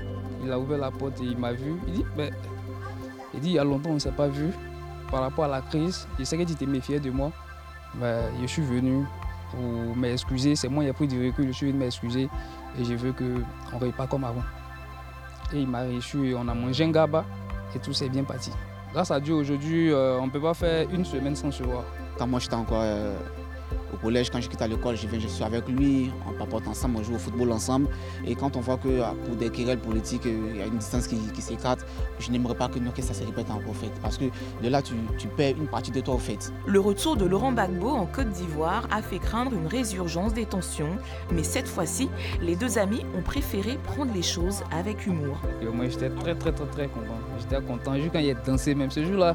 Il 0.43 0.51
a 0.51 0.59
ouvert 0.59 0.79
la 0.79 0.91
porte 0.91 1.21
et 1.21 1.25
il 1.25 1.37
m'a 1.37 1.53
vu. 1.53 1.75
Il 1.87 1.93
dit, 1.95 2.05
ben, 2.17 2.33
il 3.35 3.41
dit, 3.41 3.49
il 3.51 3.55
y 3.55 3.59
a 3.59 3.65
longtemps 3.65 3.91
on 3.91 3.95
ne 3.95 3.99
s'est 3.99 4.11
pas 4.11 4.29
vu 4.29 4.51
par 5.11 5.21
rapport 5.21 5.45
à 5.45 5.49
la 5.49 5.61
crise. 5.61 6.07
Je 6.19 6.25
sais 6.25 6.37
que 6.37 6.43
tu 6.45 6.55
t'es 6.55 6.67
méfié 6.67 7.01
de 7.01 7.11
moi. 7.11 7.31
Ben, 7.95 8.31
je 8.41 8.47
suis 8.47 8.63
venu 8.63 9.05
pour 9.51 9.97
m'excuser. 9.97 10.57
C'est 10.57 10.69
moi 10.69 10.85
qui 10.85 10.91
ai 10.91 10.93
pris 10.93 11.09
du 11.09 11.27
recul, 11.27 11.47
je 11.49 11.53
suis 11.53 11.67
venu 11.67 11.79
m'excuser 11.79 12.29
et 12.79 12.85
je 12.85 12.95
veux 12.95 13.13
qu'on 13.13 13.25
ne 13.25 13.85
repart 13.85 14.09
comme 14.11 14.25
avant. 14.25 14.45
Et 15.53 15.61
il 15.61 15.69
m'a 15.69 15.85
reçu, 15.85 16.35
on 16.35 16.47
a 16.49 16.55
mangé 16.55 16.85
un 16.85 16.91
gaba 16.91 17.25
et 17.75 17.79
tout 17.79 17.93
s'est 17.93 18.09
bien 18.09 18.25
parti. 18.25 18.53
Grâce 18.93 19.11
à 19.11 19.21
Dieu, 19.21 19.35
aujourd'hui, 19.35 19.91
euh, 19.91 20.19
on 20.19 20.27
ne 20.27 20.31
peut 20.31 20.41
pas 20.41 20.55
faire 20.55 20.89
une 20.91 21.05
semaine 21.05 21.37
sans 21.37 21.51
se 21.51 21.63
voir. 21.63 21.85
Quand 22.19 22.27
moi 22.27 22.41
j'étais 22.41 22.55
encore 22.55 22.81
euh, 22.83 23.19
au 23.93 23.97
collège, 23.97 24.31
quand 24.31 24.41
je 24.41 24.49
quitte 24.49 24.63
à 24.63 24.67
l'école, 24.69 24.97
je 24.97 25.07
viens, 25.07 25.19
je 25.19 25.29
suis 25.29 25.45
avec 25.45 25.69
lui, 25.69 26.11
on 26.29 26.33
papote 26.33 26.67
ensemble, 26.67 26.99
on 26.99 27.03
joue 27.03 27.15
au 27.15 27.19
football 27.19 27.53
ensemble. 27.53 27.89
Et 28.27 28.35
quand 28.35 28.57
on 28.57 28.61
voit 28.61 28.77
que 28.77 28.89
euh, 28.89 29.05
pour 29.25 29.37
des 29.37 29.51
querelles 29.51 29.79
politiques, 29.79 30.23
il 30.25 30.57
y 30.57 30.63
a 30.63 30.67
une 30.67 30.79
distance 30.79 31.07
qui, 31.07 31.17
qui 31.17 31.43
s'écarte, 31.43 31.87
je 32.19 32.31
n'aimerais 32.31 32.55
pas 32.55 32.69
que, 32.69 32.79
que 32.79 33.03
ça 33.03 33.15
se 33.15 33.25
répète 33.25 33.51
encore 33.51 33.77
fait. 33.77 33.91
Parce 34.03 34.19
que 34.19 34.25
de 34.63 34.69
là, 34.69 34.83
tu, 34.83 34.95
tu 35.19 35.29
perds 35.29 35.57
une 35.59 35.69
partie 35.69 35.91
de 35.91 36.01
toi 36.01 36.15
au 36.15 36.19
fait. 36.19 36.53
Le 36.67 36.81
retour 36.81 37.17
de 37.17 37.25
Laurent 37.25 37.53
Gbagbo 37.53 37.89
en 37.89 38.07
Côte 38.07 38.31
d'Ivoire 38.31 38.87
a 38.91 39.03
fait 39.03 39.19
craindre 39.19 39.53
une 39.53 39.67
résurgence 39.67 40.35
des 40.35 40.47
tensions. 40.47 40.97
Mais 41.33 41.43
cette 41.43 41.69
fois-ci, 41.69 42.09
les 42.41 42.57
deux 42.57 42.79
amis 42.79 43.03
ont 43.17 43.23
préféré 43.23 43.79
prendre 43.85 44.13
les 44.13 44.23
choses 44.23 44.63
avec 44.71 45.07
humour. 45.07 45.39
Et 45.63 45.67
moi, 45.67 45.89
j'étais 45.89 46.11
très, 46.11 46.35
très, 46.35 46.53
très, 46.53 46.67
très 46.67 46.89
content. 46.89 47.19
J'étais 47.39 47.63
content. 47.63 47.95
Juste 47.95 48.13
quand 48.13 48.19
il 48.19 48.31
a 48.31 48.35
dansé, 48.35 48.75
même 48.75 48.91
ce 48.91 49.05
jour-là, 49.05 49.35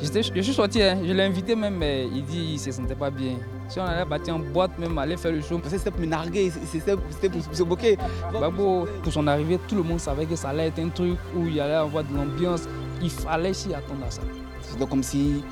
je 0.00 0.42
suis 0.42 0.52
sorti, 0.54 0.82
hein, 0.82 0.98
je 1.04 1.12
l'ai 1.12 1.22
invité 1.22 1.54
même, 1.54 1.76
mais 1.76 2.06
il 2.06 2.24
dit 2.24 2.44
qu'il 2.44 2.52
ne 2.54 2.58
se 2.58 2.72
sentait 2.72 2.94
pas 2.94 3.10
bien. 3.10 3.36
Si 3.68 3.80
on 3.80 3.84
allait 3.84 4.04
partir 4.04 4.36
en 4.36 4.38
boîte, 4.40 4.78
même 4.78 4.96
aller 4.98 5.16
faire 5.16 5.32
le 5.32 5.40
show. 5.40 5.60
C'était 5.66 5.90
pour 5.90 6.00
me 6.00 6.06
narguer, 6.06 6.50
c'était 6.50 6.96
pour 6.96 7.42
se 7.52 7.62
moquer. 7.62 7.96
Gbagbo, 8.30 8.86
pour 9.02 9.12
son 9.12 9.26
arrivée, 9.26 9.58
tout 9.66 9.74
le 9.76 9.82
monde 9.82 10.00
savait 10.00 10.26
que 10.26 10.36
ça 10.36 10.50
allait 10.50 10.66
être 10.68 10.78
un 10.78 10.88
truc 10.90 11.16
où 11.34 11.46
il 11.46 11.58
allait 11.60 11.74
avoir 11.74 12.04
de 12.04 12.14
l'ambiance. 12.14 12.62
Il 13.02 13.10
fallait 13.10 13.54
s'y 13.54 13.74
attendre 13.74 14.04
à 14.06 14.10
ça. 14.10 14.22
C'était 14.62 14.86
comme 14.86 15.02
si 15.02 15.42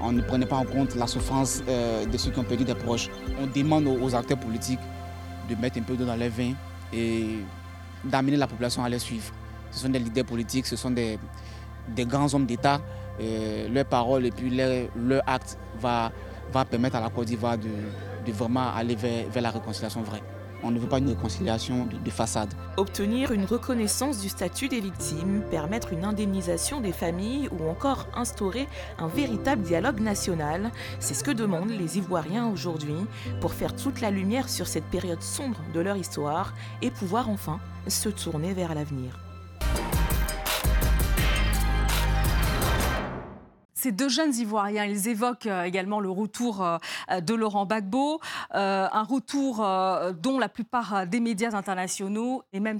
on 0.00 0.12
ne 0.12 0.22
prenait 0.22 0.46
pas 0.46 0.56
en 0.56 0.64
compte 0.64 0.94
la 0.96 1.06
souffrance 1.06 1.62
euh, 1.68 2.06
de 2.06 2.16
ceux 2.16 2.30
qui 2.30 2.38
ont 2.38 2.44
perdu 2.44 2.64
des 2.64 2.74
proches. 2.74 3.08
On 3.40 3.46
demande 3.46 3.86
aux 3.86 4.14
acteurs 4.14 4.38
politiques 4.38 4.80
de 5.48 5.54
mettre 5.54 5.78
un 5.78 5.82
peu 5.82 5.94
d'eau 5.94 6.04
dans 6.04 6.16
les 6.16 6.28
vins 6.28 6.54
et 6.92 7.38
d'amener 8.02 8.36
la 8.36 8.46
population 8.46 8.82
à 8.82 8.88
les 8.88 8.98
suivre. 8.98 9.32
Ce 9.70 9.80
sont 9.80 9.88
des 9.88 9.98
leaders 9.98 10.24
politiques, 10.24 10.66
ce 10.66 10.76
sont 10.76 10.90
des, 10.90 11.18
des 11.88 12.04
grands 12.04 12.32
hommes 12.34 12.46
d'État. 12.46 12.80
Leurs 13.70 13.84
paroles 13.84 14.26
et 14.26 14.30
puis 14.32 14.50
leur, 14.50 14.88
leur 14.96 15.22
acte 15.26 15.56
va, 15.80 16.10
va 16.52 16.64
permettre 16.64 16.96
à 16.96 17.00
la 17.00 17.10
Côte 17.10 17.26
d'Ivoire 17.26 17.58
de, 17.58 18.32
vraiment 18.32 18.72
aller 18.74 18.94
vers 18.94 19.42
la 19.42 19.50
réconciliation 19.50 20.02
vraie. 20.02 20.22
On 20.64 20.70
ne 20.70 20.78
veut 20.78 20.88
pas 20.88 20.98
une 20.98 21.08
réconciliation 21.08 21.86
de, 21.86 22.10
façade. 22.10 22.54
Obtenir 22.76 23.32
une 23.32 23.44
reconnaissance 23.44 24.20
du 24.20 24.28
statut 24.28 24.68
des 24.68 24.80
victimes, 24.80 25.42
permettre 25.50 25.92
une 25.92 26.04
indemnisation 26.04 26.80
des 26.80 26.92
familles 26.92 27.48
ou 27.50 27.68
encore 27.68 28.06
instaurer 28.14 28.68
un 28.98 29.08
véritable 29.08 29.62
dialogue 29.62 29.98
national, 29.98 30.70
c'est 31.00 31.14
ce 31.14 31.24
que 31.24 31.32
demandent 31.32 31.70
les 31.70 31.98
Ivoiriens 31.98 32.48
aujourd'hui 32.48 32.94
pour 33.40 33.54
faire 33.54 33.74
toute 33.74 34.00
la 34.00 34.12
lumière 34.12 34.48
sur 34.48 34.68
cette 34.68 34.84
période 34.84 35.22
sombre 35.22 35.58
de 35.74 35.80
leur 35.80 35.96
histoire 35.96 36.54
et 36.80 36.90
pouvoir 36.90 37.28
enfin 37.28 37.58
se 37.88 38.08
tourner 38.08 38.52
vers 38.52 38.74
l'avenir. 38.74 39.18
Ces 43.82 43.90
deux 43.90 44.08
jeunes 44.08 44.32
Ivoiriens, 44.32 44.84
ils 44.84 45.08
évoquent 45.08 45.46
euh, 45.46 45.64
également 45.64 45.98
le 45.98 46.08
retour 46.08 46.64
euh, 46.64 46.78
de 47.20 47.34
Laurent 47.34 47.66
Gbagbo, 47.66 48.20
euh, 48.54 48.86
un 48.92 49.02
retour 49.02 49.56
dont 49.56 50.38
la 50.38 50.48
plupart 50.48 51.04
des 51.08 51.18
médias 51.18 51.52
internationaux 51.56 52.44
et 52.52 52.60
même 52.60 52.78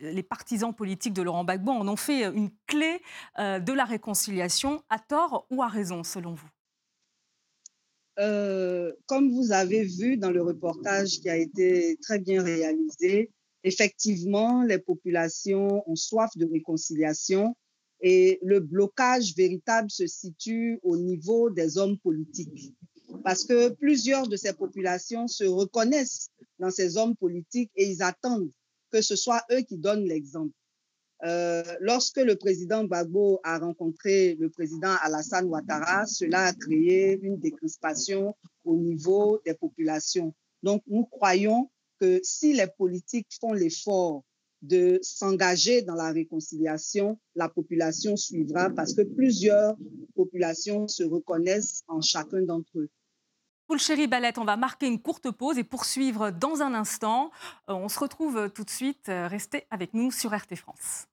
les 0.00 0.24
partisans 0.24 0.74
politiques 0.74 1.12
de 1.12 1.22
Laurent 1.22 1.44
Gbagbo 1.44 1.70
en 1.70 1.86
ont 1.86 1.94
fait 1.94 2.24
une 2.24 2.50
clé 2.66 3.00
de 3.38 3.72
la 3.72 3.84
réconciliation, 3.84 4.82
à 4.90 4.98
tort 4.98 5.46
ou 5.50 5.62
à 5.62 5.68
raison, 5.68 6.02
selon 6.02 6.34
vous? 6.34 6.48
Comme 9.06 9.30
vous 9.30 9.52
avez 9.52 9.84
vu 9.84 10.16
dans 10.16 10.30
le 10.32 10.42
reportage 10.42 11.20
qui 11.20 11.30
a 11.30 11.36
été 11.36 11.96
très 12.02 12.18
bien 12.18 12.42
réalisé, 12.42 13.30
effectivement, 13.62 14.64
les 14.64 14.78
populations 14.78 15.88
ont 15.88 15.96
soif 15.96 16.30
de 16.36 16.46
réconciliation 16.50 17.54
et 18.00 18.38
le 18.42 18.60
blocage 18.60 19.34
véritable 19.36 19.90
se 19.90 20.06
situe 20.06 20.78
au 20.82 20.96
niveau 20.96 21.50
des 21.50 21.78
hommes 21.78 21.98
politiques. 21.98 22.72
Parce 23.24 23.44
que 23.44 23.70
plusieurs 23.70 24.28
de 24.28 24.36
ces 24.36 24.52
populations 24.52 25.26
se 25.26 25.44
reconnaissent 25.44 26.30
dans 26.58 26.70
ces 26.70 26.96
hommes 26.96 27.16
politiques 27.16 27.70
et 27.76 27.90
ils 27.90 28.02
attendent 28.02 28.50
que 28.90 29.02
ce 29.02 29.16
soit 29.16 29.42
eux 29.52 29.60
qui 29.60 29.78
donnent 29.78 30.06
l'exemple. 30.06 30.54
Euh, 31.24 31.62
lorsque 31.80 32.16
le 32.16 32.34
président 32.36 32.84
Gbagbo 32.84 33.40
a 33.44 33.58
rencontré 33.58 34.36
le 34.36 34.48
président 34.48 34.94
Alassane 35.02 35.46
Ouattara, 35.46 36.06
cela 36.06 36.46
a 36.46 36.52
créé 36.54 37.18
une 37.22 37.38
décrispation 37.38 38.34
au 38.64 38.76
niveau 38.76 39.40
des 39.44 39.54
populations. 39.54 40.34
Donc, 40.62 40.82
nous 40.86 41.04
croyons 41.04 41.70
que 42.00 42.20
si 42.22 42.54
les 42.54 42.66
politiques 42.66 43.28
font 43.38 43.52
l'effort 43.52 44.24
de 44.62 44.98
s'engager 45.02 45.82
dans 45.82 45.94
la 45.94 46.12
réconciliation, 46.12 47.18
la 47.34 47.48
population 47.48 48.16
suivra 48.16 48.70
parce 48.70 48.94
que 48.94 49.02
plusieurs 49.02 49.76
populations 50.14 50.86
se 50.88 51.02
reconnaissent 51.02 51.82
en 51.88 52.00
chacun 52.00 52.42
d'entre 52.42 52.78
eux. 52.78 52.90
Chéri 53.78 54.08
Balette, 54.08 54.38
on 54.38 54.44
va 54.44 54.56
marquer 54.56 54.88
une 54.88 55.00
courte 55.00 55.30
pause 55.30 55.56
et 55.56 55.64
poursuivre 55.64 56.30
dans 56.30 56.60
un 56.60 56.74
instant. 56.74 57.30
Euh, 57.68 57.74
on 57.74 57.88
se 57.88 58.00
retrouve 58.00 58.50
tout 58.50 58.64
de 58.64 58.70
suite. 58.70 59.04
Restez 59.06 59.64
avec 59.70 59.94
nous 59.94 60.10
sur 60.10 60.34
RT 60.34 60.56
France. 60.56 61.06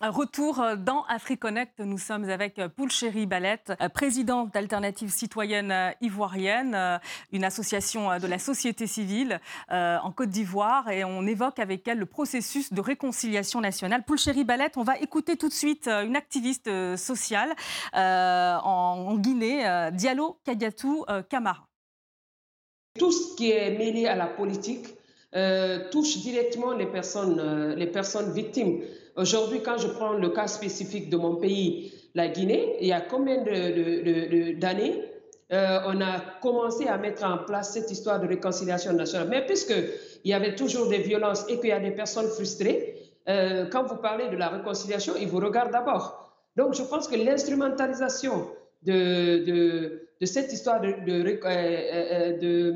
Retour 0.00 0.60
euh, 0.60 0.76
dans 0.76 1.02
AfriConnect. 1.08 1.80
Nous 1.80 1.98
sommes 1.98 2.30
avec 2.30 2.60
euh, 2.60 2.68
Poulchéri 2.68 3.26
Balette, 3.26 3.72
euh, 3.80 3.88
présidente 3.88 4.54
d'Alternative 4.54 5.10
citoyenne 5.10 5.74
ivoirienne, 6.00 7.00
une 7.32 7.42
association 7.42 8.16
de 8.18 8.26
la 8.28 8.38
société 8.38 8.86
civile 8.86 9.40
en 9.70 10.12
Côte 10.12 10.30
d'Ivoire. 10.30 10.88
Et 10.90 11.04
on 11.04 11.26
évoque 11.26 11.58
avec 11.58 11.86
elle 11.88 11.98
le 11.98 12.06
processus 12.06 12.72
de 12.72 12.80
réconciliation 12.80 13.60
nationale. 13.60 14.04
Poulchéri 14.04 14.44
Balette, 14.44 14.76
on 14.76 14.84
va 14.84 14.98
écouter 14.98 15.36
tout 15.36 15.48
de 15.48 15.54
suite 15.54 15.88
une 15.88 16.16
activiste 16.16 16.70
sociale 16.96 17.54
en 17.92 19.16
Guinée, 19.16 19.90
Diallo 19.92 20.38
Kadiatou 20.44 21.04
Kamara. 21.28 21.66
Tout 22.98 23.12
ce 23.12 23.36
qui 23.36 23.50
est 23.50 23.76
mêlé 23.76 24.06
à 24.06 24.14
la 24.14 24.26
politique 24.26 24.88
touche 25.90 26.18
directement 26.18 26.72
les 26.72 26.86
personnes, 26.86 27.74
les 27.74 27.86
personnes 27.86 28.32
victimes. 28.32 28.80
Aujourd'hui, 29.18 29.60
quand 29.64 29.78
je 29.78 29.88
prends 29.88 30.12
le 30.12 30.28
cas 30.28 30.46
spécifique 30.46 31.10
de 31.10 31.16
mon 31.16 31.34
pays, 31.34 31.92
la 32.14 32.28
Guinée, 32.28 32.76
il 32.80 32.86
y 32.86 32.92
a 32.92 33.00
combien 33.00 33.38
d'années 33.42 35.04
euh, 35.50 35.80
on 35.86 36.00
a 36.00 36.20
commencé 36.40 36.86
à 36.86 36.98
mettre 36.98 37.24
en 37.24 37.38
place 37.38 37.72
cette 37.72 37.90
histoire 37.90 38.20
de 38.20 38.28
réconciliation 38.28 38.92
nationale. 38.92 39.28
Mais 39.28 39.44
puisqu'il 39.44 40.30
y 40.30 40.34
avait 40.34 40.54
toujours 40.54 40.88
des 40.88 40.98
violences 40.98 41.44
et 41.48 41.58
qu'il 41.58 41.70
y 41.70 41.72
a 41.72 41.80
des 41.80 41.90
personnes 41.90 42.28
frustrées, 42.28 42.94
euh, 43.28 43.66
quand 43.72 43.82
vous 43.84 43.96
parlez 43.96 44.28
de 44.28 44.36
la 44.36 44.50
réconciliation, 44.50 45.14
ils 45.20 45.26
vous 45.26 45.40
regardent 45.40 45.72
d'abord. 45.72 46.32
Donc, 46.54 46.74
je 46.74 46.82
pense 46.84 47.08
que 47.08 47.16
l'instrumentalisation 47.16 48.48
de, 48.82 50.06
cette 50.22 50.52
histoire 50.52 50.80
euh, 50.84 52.38
de, 52.38 52.74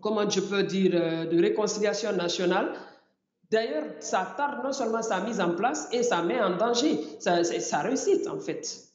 comment 0.00 0.30
je 0.30 0.40
peux 0.40 0.62
dire, 0.62 0.92
de 0.92 1.42
réconciliation 1.42 2.12
nationale 2.12 2.72
D'ailleurs, 3.52 3.84
ça 4.00 4.32
tarde 4.34 4.64
non 4.64 4.72
seulement 4.72 5.02
sa 5.02 5.20
mise 5.20 5.38
en 5.38 5.54
place 5.54 5.86
et 5.92 6.02
ça 6.02 6.22
met 6.22 6.40
en 6.40 6.56
danger. 6.56 6.98
Sa, 7.20 7.82
réussite, 7.82 8.26
en 8.26 8.38
fait. 8.38 8.88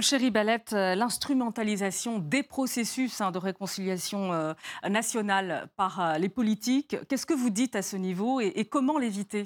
Chéri 0.00 0.30
Balette, 0.30 0.72
euh, 0.72 0.94
l'instrumentalisation 0.94 2.20
des 2.20 2.42
processus 2.42 3.20
hein, 3.20 3.32
de 3.32 3.38
réconciliation 3.38 4.32
euh, 4.32 4.54
nationale 4.88 5.68
par 5.76 6.00
euh, 6.00 6.18
les 6.18 6.30
politiques, 6.30 6.96
qu'est-ce 7.08 7.26
que 7.26 7.34
vous 7.34 7.50
dites 7.50 7.76
à 7.76 7.82
ce 7.82 7.96
niveau 7.96 8.40
et, 8.40 8.64
comment 8.64 8.96
l'éviter? 8.96 9.44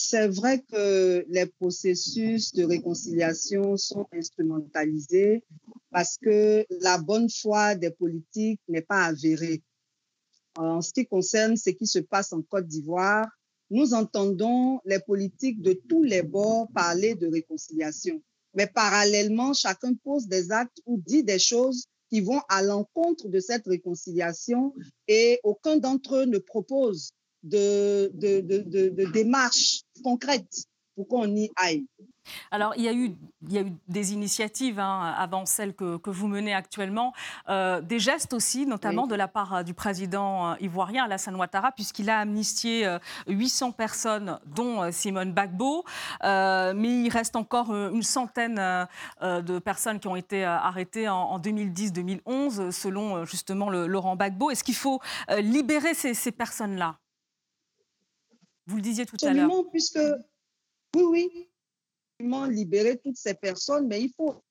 C'est 0.00 0.28
vrai 0.28 0.62
que 0.62 1.26
les 1.28 1.46
processus 1.46 2.52
de 2.54 2.62
réconciliation 2.62 3.76
sont 3.76 4.06
instrumentalisés 4.12 5.42
parce 5.90 6.18
que 6.18 6.64
la 6.80 6.98
bonne 6.98 7.28
foi 7.28 7.74
des 7.74 7.90
politiques 7.90 8.60
n'est 8.68 8.82
pas 8.82 9.06
avérée. 9.06 9.60
En 10.56 10.80
ce 10.82 10.92
qui 10.92 11.04
concerne 11.04 11.56
ce 11.56 11.70
qui 11.70 11.86
se 11.86 11.98
passe 11.98 12.32
en 12.32 12.42
Côte 12.42 12.68
d'Ivoire, 12.68 13.26
nous 13.70 13.92
entendons 13.92 14.78
les 14.84 15.00
politiques 15.00 15.60
de 15.62 15.72
tous 15.72 16.04
les 16.04 16.22
bords 16.22 16.68
parler 16.72 17.16
de 17.16 17.26
réconciliation. 17.26 18.22
Mais 18.54 18.68
parallèlement, 18.68 19.52
chacun 19.52 19.94
pose 19.94 20.28
des 20.28 20.52
actes 20.52 20.80
ou 20.86 21.02
dit 21.04 21.24
des 21.24 21.40
choses 21.40 21.86
qui 22.08 22.20
vont 22.20 22.40
à 22.48 22.62
l'encontre 22.62 23.28
de 23.28 23.40
cette 23.40 23.66
réconciliation 23.66 24.72
et 25.08 25.40
aucun 25.42 25.76
d'entre 25.76 26.16
eux 26.16 26.24
ne 26.24 26.38
propose 26.38 27.10
de, 27.42 28.10
de, 28.14 28.40
de, 28.40 28.88
de 28.88 29.04
démarches 29.12 29.82
concrètes 30.02 30.66
pour 30.94 31.08
qu'on 31.08 31.26
y 31.36 31.50
aille. 31.56 31.86
Alors, 32.50 32.74
il 32.76 32.82
y 32.82 32.88
a 32.88 32.92
eu, 32.92 33.14
il 33.42 33.52
y 33.52 33.58
a 33.58 33.62
eu 33.62 33.72
des 33.88 34.12
initiatives 34.12 34.78
hein, 34.78 35.14
avant 35.16 35.46
celles 35.46 35.74
que, 35.74 35.96
que, 35.96 36.10
vous 36.10 36.28
menez 36.28 36.54
actuellement, 36.54 37.12
euh, 37.48 37.80
des 37.80 37.98
gestes 37.98 38.32
aussi, 38.32 38.66
notamment 38.66 39.06
de 39.06 39.14
la 39.14 39.28
part 39.28 39.54
euh, 39.54 39.62
du 39.62 39.74
président 39.74 40.52
euh, 40.52 40.54
ivoirien 40.60 41.04
Alassane 41.04 41.36
Ouattara, 41.36 41.72
puisqu'il 41.72 42.10
a 42.10 42.18
amnistié 42.18 42.98
800 43.28 43.72
personnes, 43.72 44.38
dont 44.46 44.90
Simone 44.90 45.32
Bagbo. 45.32 45.84
mais 46.22 47.02
il 47.02 47.08
reste 47.10 47.36
encore 47.36 47.74
une 47.74 48.02
centaine 48.02 48.56
de 49.20 49.58
personnes 49.58 50.00
qui 50.00 50.08
ont 50.08 50.16
été 50.16 50.44
arrêtées 50.44 51.08
en, 51.08 51.38
2010-2011, 51.38 52.70
selon 52.70 53.24
justement 53.24 53.70
le, 53.70 53.86
Laurent 53.86 54.16
Bagbo. 54.16 54.50
Est-ce 54.50 54.64
qu'il 54.64 54.74
faut 54.74 55.00
libérer 55.38 55.94
ces, 55.94 56.14
ces 56.14 56.32
personnes-là? 56.32 56.98
Vous 58.68 58.76
le 58.76 58.82
disiez 58.82 59.06
tout 59.06 59.16
à 59.22 59.32
l'heure. 59.32 59.50
Puisque, 59.70 59.98
oui, 60.94 61.48
oui, 62.20 62.50
libérer 62.50 62.98
toutes 62.98 63.16
ces 63.16 63.34
personnes, 63.34 63.88
mais 63.88 64.02
il 64.02 64.12
faut 64.12 64.42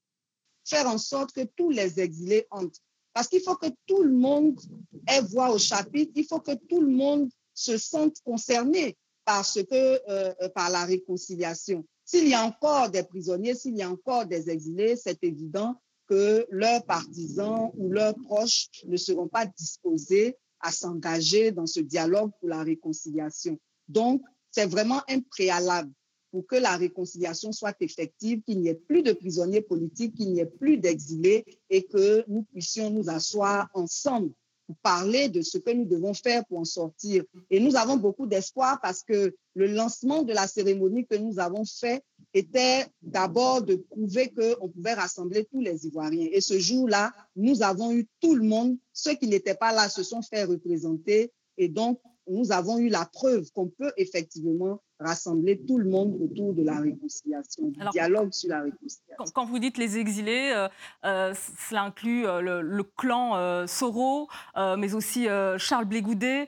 faire 0.65 0.87
en 0.87 0.97
sorte 0.97 1.31
que 1.31 1.43
tous 1.55 1.69
les 1.69 1.99
exilés 1.99 2.47
entrent. 2.49 2.81
Parce 3.13 3.27
qu'il 3.27 3.41
faut 3.41 3.55
que 3.55 3.67
tout 3.85 4.03
le 4.03 4.13
monde 4.13 4.59
ait 5.07 5.21
voix 5.21 5.51
au 5.51 5.59
chapitre, 5.59 6.11
il 6.15 6.25
faut 6.25 6.39
que 6.39 6.55
tout 6.67 6.81
le 6.81 6.89
monde 6.89 7.29
se 7.53 7.77
sente 7.77 8.19
concerné 8.23 8.97
par, 9.23 9.45
ce 9.45 9.59
que, 9.59 9.75
euh, 9.75 10.33
euh, 10.41 10.49
par 10.49 10.69
la 10.71 10.83
réconciliation. 10.85 11.85
S'il 12.03 12.27
y 12.27 12.33
a 12.33 12.43
encore 12.43 12.89
des 12.89 13.03
prisonniers, 13.03 13.55
s'il 13.55 13.77
y 13.77 13.83
a 13.83 13.89
encore 13.89 14.25
des 14.25 14.49
exilés, 14.49 14.95
c'est 14.95 15.23
évident 15.23 15.79
que 16.07 16.47
leurs 16.49 16.85
partisans 16.85 17.71
ou 17.75 17.89
leurs 17.89 18.15
proches 18.15 18.69
ne 18.85 18.97
seront 18.97 19.27
pas 19.27 19.45
disposés 19.45 20.37
à 20.59 20.71
s'engager 20.71 21.51
dans 21.51 21.67
ce 21.67 21.81
dialogue 21.81 22.31
pour 22.39 22.49
la 22.49 22.63
réconciliation. 22.63 23.59
Donc, 23.87 24.21
c'est 24.51 24.65
vraiment 24.65 25.01
un 25.09 25.19
préalable 25.21 25.91
pour 26.31 26.45
que 26.45 26.55
la 26.55 26.75
réconciliation 26.75 27.51
soit 27.51 27.75
effective, 27.79 28.41
qu'il 28.43 28.59
n'y 28.59 28.67
ait 28.67 28.75
plus 28.75 29.01
de 29.01 29.13
prisonniers 29.13 29.61
politiques, 29.61 30.15
qu'il 30.15 30.33
n'y 30.33 30.39
ait 30.39 30.45
plus 30.45 30.77
d'exilés 30.77 31.45
et 31.69 31.83
que 31.83 32.23
nous 32.27 32.43
puissions 32.43 32.89
nous 32.89 33.09
asseoir 33.09 33.69
ensemble 33.73 34.31
pour 34.67 34.75
parler 34.77 35.29
de 35.29 35.41
ce 35.41 35.57
que 35.57 35.71
nous 35.71 35.85
devons 35.85 36.13
faire 36.13 36.45
pour 36.45 36.59
en 36.59 36.65
sortir. 36.65 37.23
Et 37.49 37.59
nous 37.61 37.77
avons 37.77 37.95
beaucoup 37.95 38.27
d'espoir 38.27 38.79
parce 38.81 39.01
que 39.01 39.33
le 39.55 39.67
lancement 39.67 40.23
de 40.23 40.33
la 40.33 40.45
cérémonie 40.45 41.07
que 41.07 41.15
nous 41.15 41.39
avons 41.39 41.63
fait 41.63 42.03
était 42.33 42.85
d'abord 43.01 43.61
de 43.61 43.75
prouver 43.75 44.31
qu'on 44.33 44.67
pouvait 44.67 44.93
rassembler 44.93 45.45
tous 45.45 45.61
les 45.61 45.87
Ivoiriens. 45.87 46.27
Et 46.31 46.41
ce 46.41 46.59
jour-là, 46.59 47.13
nous 47.37 47.63
avons 47.63 47.93
eu 47.93 48.07
tout 48.19 48.35
le 48.35 48.43
monde. 48.43 48.77
Ceux 48.91 49.15
qui 49.15 49.27
n'étaient 49.27 49.55
pas 49.55 49.71
là 49.71 49.87
se 49.87 50.03
sont 50.03 50.21
fait 50.21 50.43
représenter. 50.43 51.31
Et 51.57 51.69
donc, 51.69 52.01
nous 52.29 52.51
avons 52.51 52.77
eu 52.77 52.89
la 52.89 53.05
preuve 53.05 53.51
qu'on 53.53 53.67
peut 53.67 53.91
effectivement 53.97 54.81
rassembler 54.99 55.61
tout 55.67 55.77
le 55.77 55.89
monde 55.89 56.17
autour 56.21 56.53
de 56.53 56.63
la 56.63 56.79
réconciliation, 56.79 57.67
du 57.67 57.79
dialogue 57.91 58.33
sur 58.33 58.49
la 58.49 58.63
réconciliation. 58.63 59.25
Quand, 59.33 59.45
vous 59.45 59.59
dites 59.59 59.77
les 59.77 59.97
exilés, 59.97 60.51
euh, 60.55 60.67
euh, 61.05 61.33
cela 61.69 61.83
inclut 61.83 62.25
euh, 62.25 62.61
le, 62.61 62.83
clan 62.83 63.67
Soro, 63.67 64.27
mais 64.55 64.93
aussi 64.93 65.27
Charles 65.57 65.85
Blégoudet, 65.85 66.47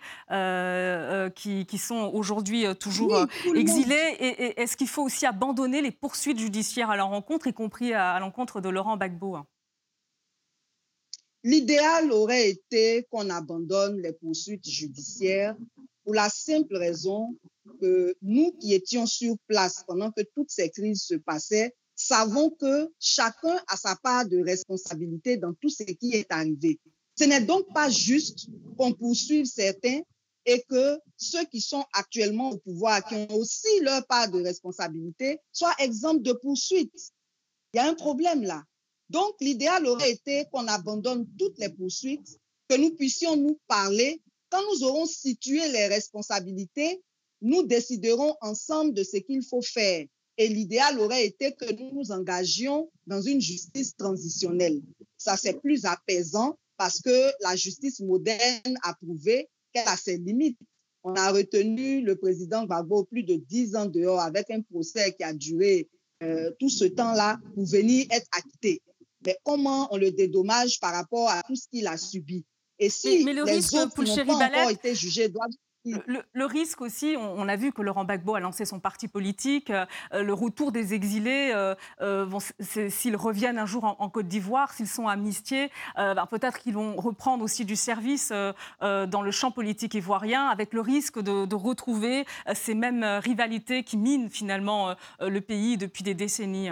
qui, 1.36 1.66
qui, 1.66 1.78
sont 1.78 2.12
aujourd'hui 2.14 2.66
toujours 2.80 3.16
exilés. 3.56 4.16
Et, 4.20 4.62
est-ce 4.62 4.76
qu'il 4.76 4.88
faut 4.88 5.04
aussi 5.04 5.26
abandonner 5.26 5.82
les 5.82 5.92
poursuites 5.92 6.40
judiciaires 6.40 6.90
à 6.90 6.98
leur 6.98 7.10
rencontre, 7.10 7.48
y 7.48 7.54
compris 7.54 7.94
à, 7.94 8.20
l'encontre 8.20 8.62
de 8.62 8.70
Laurent 8.70 8.96
Gbagbo 8.96 9.36
hein? 9.36 9.46
L'idéal 11.50 12.12
aurait 12.12 12.48
été 12.48 13.08
qu'on 13.10 13.28
abandonne 13.32 14.00
les 14.00 14.14
poursuites 14.14 14.70
judiciaires 14.70 15.58
pour 16.04 16.14
la 16.14 16.30
simple 16.30 16.78
raison 16.78 17.36
que 17.82 18.16
nous 18.22 18.52
qui 18.60 18.76
étions 18.76 19.08
sur 19.08 19.36
place 19.48 19.84
pendant 19.88 20.12
que 20.12 20.22
toutes 20.36 20.52
ces 20.52 20.70
crises 20.70 21.02
se 21.02 21.16
passaient, 21.16 21.74
savons 21.96 22.52
que 22.52 22.94
chacun 23.00 23.60
a 23.68 23.78
sa 23.78 23.96
part 23.96 24.28
de 24.28 24.38
responsabilité 24.44 25.38
dans 25.38 25.56
tout 25.56 25.70
ce 25.70 25.82
qui 25.82 26.12
est 26.14 26.32
arrivé. 26.32 26.80
Ce 27.18 27.24
n'est 27.24 27.42
donc 27.42 27.66
pas 27.74 27.90
juste 27.90 28.48
qu'on 28.78 28.94
poursuive 28.94 29.48
certains 29.48 30.02
et 30.46 30.64
que 30.70 31.00
ceux 31.18 31.46
qui 31.46 31.62
sont 31.62 31.84
actuellement 31.94 32.52
au 32.52 32.58
pouvoir, 32.60 33.04
qui 33.04 33.16
ont 33.16 33.34
aussi 33.34 33.80
leur 33.82 34.06
part 34.06 34.30
de 34.30 34.40
responsabilité, 34.40 35.40
soient 35.52 35.74
exempts 35.80 36.14
de 36.14 36.34
poursuites. 36.34 37.12
Il 37.74 37.78
y 37.78 37.80
a 37.80 37.88
un 37.88 37.96
problème 37.96 38.44
là. 38.44 38.64
Donc, 39.10 39.36
l'idéal 39.42 39.86
aurait 39.88 40.12
été 40.12 40.46
qu'on 40.52 40.68
abandonne 40.68 41.28
toutes 41.38 41.58
les 41.58 41.70
poursuites, 41.70 42.40
que 42.68 42.76
nous 42.76 42.92
puissions 42.92 43.36
nous 43.36 43.60
parler. 43.68 44.22
Quand 44.50 44.62
nous 44.72 44.84
aurons 44.84 45.06
situé 45.06 45.68
les 45.70 45.88
responsabilités, 45.88 47.02
nous 47.42 47.64
déciderons 47.64 48.36
ensemble 48.42 48.94
de 48.94 49.04
ce 49.04 49.18
qu'il 49.18 49.44
faut 49.44 49.62
faire. 49.62 50.06
Et 50.38 50.48
l'idéal 50.48 51.00
aurait 51.00 51.26
été 51.26 51.54
que 51.54 51.72
nous 51.74 51.92
nous 51.94 52.12
engagions 52.12 52.90
dans 53.08 53.22
une 53.22 53.42
justice 53.42 53.96
transitionnelle. 53.96 54.82
Ça, 55.18 55.38
c'est 55.38 55.60
plus 55.60 55.86
apaisant 55.86 56.58
parce 56.78 57.02
que 57.02 57.32
la 57.42 57.56
justice 57.56 58.00
moderne 58.00 58.78
a 58.84 58.94
prouvé 58.94 59.50
qu'elle 59.74 59.88
a 59.88 59.98
ses 59.98 60.18
limites. 60.18 60.60
On 61.04 61.14
a 61.14 61.32
retenu 61.32 62.02
le 62.02 62.16
président 62.16 62.66
Gbagbo 62.66 63.06
plus 63.06 63.24
de 63.24 63.36
dix 63.36 63.76
ans 63.76 63.86
dehors 63.86 64.20
avec 64.20 64.50
un 64.52 64.62
procès 64.62 65.14
qui 65.14 65.24
a 65.24 65.34
duré 65.34 65.90
euh, 66.24 66.52
tout 66.60 66.70
ce 66.70 66.86
temps-là 66.86 67.40
pour 67.56 67.66
venir 67.66 68.06
être 68.12 68.28
acté 68.32 68.82
mais 69.26 69.38
comment 69.44 69.88
on 69.92 69.98
le 69.98 70.12
dédommage 70.12 70.80
par 70.80 70.94
rapport 70.94 71.30
à 71.30 71.42
tout 71.44 71.56
ce 71.56 71.68
qu'il 71.70 71.88
a 71.88 71.98
subi? 71.98 72.46
Et 72.80 72.90
si 72.90 73.24
mais, 73.26 73.34
le 73.34 73.44
les 73.44 73.54
risque 73.54 73.74
autres 73.74 74.04
qui 74.04 74.10
n'ont 74.10 74.26
pas 74.26 74.48
encore 74.48 74.70
été 74.70 74.96
jugés 74.96 75.28
doivent 75.30 75.50
le, 75.86 76.46
risque 76.46 76.82
aussi, 76.82 77.16
on, 77.18 77.48
a 77.48 77.56
vu 77.56 77.72
que 77.72 77.82
Laurent 77.82 78.04
Gbagbo 78.04 78.36
a 78.36 78.40
lancé 78.40 78.66
son 78.66 78.80
parti 78.80 79.08
politique, 79.08 79.70
euh, 79.70 79.86
le 80.12 80.34
retour 80.34 80.72
des 80.72 80.94
exilés, 80.94 81.52
euh, 81.54 81.76
euh, 82.02 82.26
s'ils 82.90 83.16
reviennent 83.16 83.58
un 83.58 83.66
jour 83.66 83.84
en, 83.86 84.10
Côte 84.10 84.28
d'Ivoire, 84.28 84.74
s'ils 84.74 84.88
sont 84.88 85.08
amnistiés, 85.08 85.70
ben, 85.96 86.26
peut-être 86.26 86.60
qu'ils 86.60 86.74
vont 86.74 86.96
reprendre 86.96 87.44
aussi 87.44 87.64
du 87.64 87.76
service 87.76 88.32
dans 88.82 89.22
le 89.22 89.32
champ 89.32 89.52
politique 89.52 89.94
ivoirien, 89.94 90.48
avec 90.48 90.74
le 90.74 90.82
risque 90.82 91.20
de, 91.20 91.46
de 91.46 91.56
retrouver 91.56 92.26
ces 92.54 92.74
mêmes 92.74 93.04
rivalités 93.04 93.84
qui 93.84 93.98
minent 93.98 94.30
finalement 94.30 94.96
le 95.20 95.42
pays 95.42 95.78
depuis 95.78 96.04
des 96.04 96.16
décennies. 96.16 96.72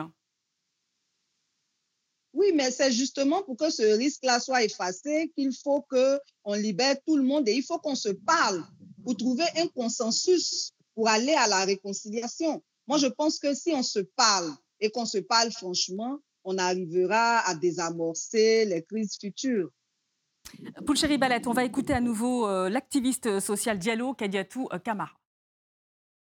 Oui, 2.38 2.52
mais 2.54 2.70
c'est 2.70 2.92
justement 2.92 3.42
pour 3.42 3.58
que 3.58 3.72
ce 3.72 3.82
risque-là 3.82 4.40
soit 4.40 4.64
effacé 4.64 5.32
qu'il 5.36 5.52
faut 5.52 5.82
qu'on 5.82 6.54
libère 6.54 6.96
tout 7.04 7.18
le 7.18 7.24
monde 7.24 7.48
et 7.50 7.54
il 7.54 7.64
faut 7.64 7.80
qu'on 7.80 7.96
se 7.96 8.10
parle 8.10 8.64
pour 9.04 9.18
trouver 9.18 9.46
un 9.56 9.66
consensus 9.70 10.72
pour 10.94 11.10
aller 11.10 11.34
à 11.34 11.48
la 11.48 11.66
réconciliation. 11.66 12.62
Moi, 12.86 13.00
je 13.00 13.08
pense 13.08 13.40
que 13.40 13.56
si 13.56 13.74
on 13.74 13.82
se 13.82 14.02
parle 14.16 14.52
et 14.80 14.92
qu'on 14.92 15.08
se 15.08 15.18
parle 15.18 15.52
franchement, 15.52 16.20
on 16.44 16.60
arrivera 16.60 17.40
à 17.40 17.56
désamorcer 17.56 18.66
les 18.66 18.84
crises 18.84 19.18
futures. 19.20 19.72
Poulchéri 20.86 21.18
Balette, 21.18 21.48
on 21.48 21.54
va 21.54 21.64
écouter 21.64 21.94
à 21.94 22.02
nouveau 22.02 22.48
euh, 22.48 22.70
l'activiste 22.70 23.40
social 23.40 23.80
Diallo 23.80 24.14
Kadiatou 24.14 24.70
euh, 24.72 24.78
Kamara. 24.78 25.10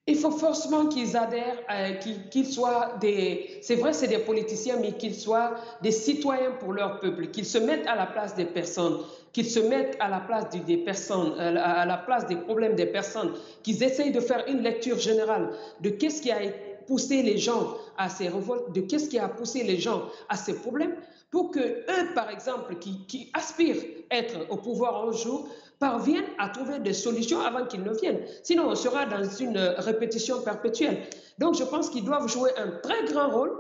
Il 0.06 0.16
faut 0.16 0.32
forcément 0.32 0.86
qu'ils 0.86 1.16
adhèrent, 1.16 1.62
euh, 1.70 1.94
qu'ils 2.30 2.46
soient 2.46 2.96
des... 3.00 3.58
C'est 3.62 3.76
vrai, 3.76 3.94
c'est 3.94 4.08
des 4.08 4.18
politiciens, 4.18 4.76
mais 4.78 4.92
qu'ils 4.92 5.14
soient 5.14 5.54
des 5.80 5.92
citoyens 5.92 6.50
pour 6.60 6.74
leur 6.74 7.00
peuple, 7.00 7.28
qu'ils 7.28 7.46
se 7.46 7.56
mettent 7.56 7.86
à 7.86 7.96
la 7.96 8.04
place 8.04 8.34
des 8.34 8.44
personnes, 8.44 8.98
qu'ils 9.32 9.48
se 9.48 9.60
mettent 9.60 9.96
à 10.00 10.10
la 10.10 10.20
place 10.20 10.50
des 10.50 10.76
personnes, 10.76 11.32
euh, 11.38 11.56
à 11.56 11.86
la 11.86 11.96
place 11.96 12.26
des 12.26 12.36
problèmes 12.36 12.74
des 12.74 12.84
personnes, 12.84 13.32
qu'ils 13.62 13.82
essayent 13.82 14.12
de 14.12 14.20
faire 14.20 14.44
une 14.46 14.60
lecture 14.60 14.98
générale 14.98 15.50
de 15.80 15.88
qu'est-ce 15.88 16.20
qui 16.20 16.30
a 16.30 16.42
poussé 16.86 17.22
les 17.22 17.38
gens 17.38 17.76
à 17.96 18.08
ces 18.08 18.28
révoltes, 18.28 18.72
de 18.72 18.80
qu'est-ce 18.80 19.08
qui 19.08 19.18
a 19.18 19.28
poussé 19.28 19.62
les 19.64 19.78
gens 19.78 20.02
à 20.28 20.36
ces 20.36 20.54
problèmes, 20.54 20.94
pour 21.30 21.50
que 21.50 21.60
eux, 21.60 22.14
par 22.14 22.30
exemple, 22.30 22.76
qui, 22.78 23.06
qui 23.06 23.30
aspirent 23.34 23.82
être 24.10 24.36
au 24.50 24.56
pouvoir 24.56 25.08
un 25.08 25.12
jour, 25.12 25.48
parviennent 25.78 26.24
à 26.38 26.48
trouver 26.48 26.78
des 26.78 26.92
solutions 26.92 27.40
avant 27.40 27.66
qu'ils 27.66 27.82
ne 27.82 27.92
viennent. 27.92 28.20
Sinon, 28.42 28.68
on 28.68 28.74
sera 28.74 29.06
dans 29.06 29.24
une 29.24 29.58
répétition 29.78 30.40
perpétuelle. 30.42 31.02
Donc, 31.38 31.56
je 31.56 31.64
pense 31.64 31.90
qu'ils 31.90 32.04
doivent 32.04 32.28
jouer 32.28 32.50
un 32.56 32.70
très 32.82 33.04
grand 33.04 33.30
rôle 33.30 33.52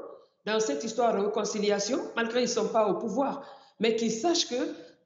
dans 0.46 0.60
cette 0.60 0.84
histoire 0.84 1.14
de 1.14 1.26
réconciliation, 1.26 1.98
malgré 2.16 2.40
qu'ils 2.40 2.50
ne 2.50 2.66
sont 2.66 2.68
pas 2.68 2.86
au 2.88 2.94
pouvoir, 2.94 3.44
mais 3.80 3.96
qu'ils 3.96 4.12
sachent 4.12 4.48
que 4.48 4.54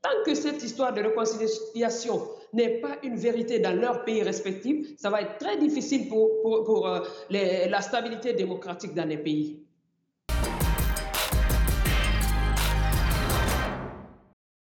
tant 0.03 0.23
que 0.25 0.35
cette 0.35 0.63
histoire 0.63 0.93
de 0.93 1.03
réconciliation 1.03 2.29
n'est 2.53 2.81
pas 2.81 2.99
une 3.03 3.17
vérité 3.17 3.59
dans 3.59 3.79
leur 3.79 4.05
pays 4.05 4.23
respectifs, 4.23 4.97
ça 4.97 5.11
va 5.11 5.23
être 5.23 5.39
très 5.39 5.59
difficile 5.59 6.09
pour, 6.09 6.87
euh, 6.87 7.01
la 7.31 7.81
stabilité 7.81 8.33
démocratique 8.33 8.95
dans 8.95 9.09
les 9.09 9.19
pays. 9.19 9.68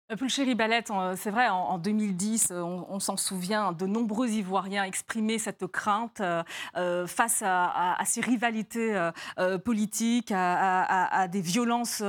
Euh, 0.09 0.15
Pulchéry 0.15 0.55
Balette, 0.55 0.89
c'est 1.17 1.31
vrai, 1.31 1.49
en 1.49 1.77
2010, 1.77 2.49
euh, 2.51 2.61
on, 2.61 2.99
s'en 3.01 3.17
souvient, 3.17 3.73
de 3.73 3.85
nombreux 3.85 4.29
Ivoiriens 4.29 4.85
exprimaient 4.85 5.37
cette 5.37 5.67
crainte 5.67 6.21
euh, 6.21 7.07
face 7.07 7.43
à, 7.45 7.97
ces 8.05 8.21
rivalités 8.21 8.95
politiques, 9.65 10.31
à, 10.33 11.27
des 11.29 11.41
violences 11.41 12.03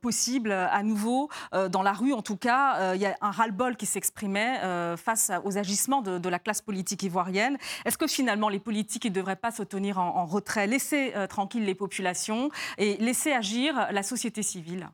possibles 0.00 0.52
à 0.52 0.82
nouveau. 0.82 1.30
dans 1.70 1.82
la 1.82 1.92
rue, 1.92 2.12
en 2.12 2.22
tout 2.22 2.36
cas, 2.36 2.94
il 2.94 3.00
y 3.00 3.06
a 3.06 3.16
un 3.20 3.30
ras-le-bol 3.30 3.76
qui 3.76 3.86
s'exprimait 3.86 4.60
face 4.96 5.30
aux 5.44 5.58
agissements 5.58 6.02
de, 6.02 6.28
la 6.28 6.38
classe 6.38 6.60
politique 6.62 7.02
ivoirienne. 7.02 7.56
Est-ce 7.84 7.98
que 7.98 8.06
finalement 8.06 8.48
les 8.48 8.60
politiques 8.60 9.04
ne 9.04 9.10
devraient 9.10 9.36
pas 9.36 9.50
se 9.50 9.62
tenir 9.62 9.98
en, 9.98 10.26
retrait, 10.26 10.66
laisser 10.66 11.14
tranquilles 11.28 11.64
les 11.64 11.74
populations 11.74 12.50
et 12.78 12.96
laisser 12.96 13.32
agir 13.32 13.88
la 13.92 14.02
société 14.02 14.42
civile? 14.42 14.88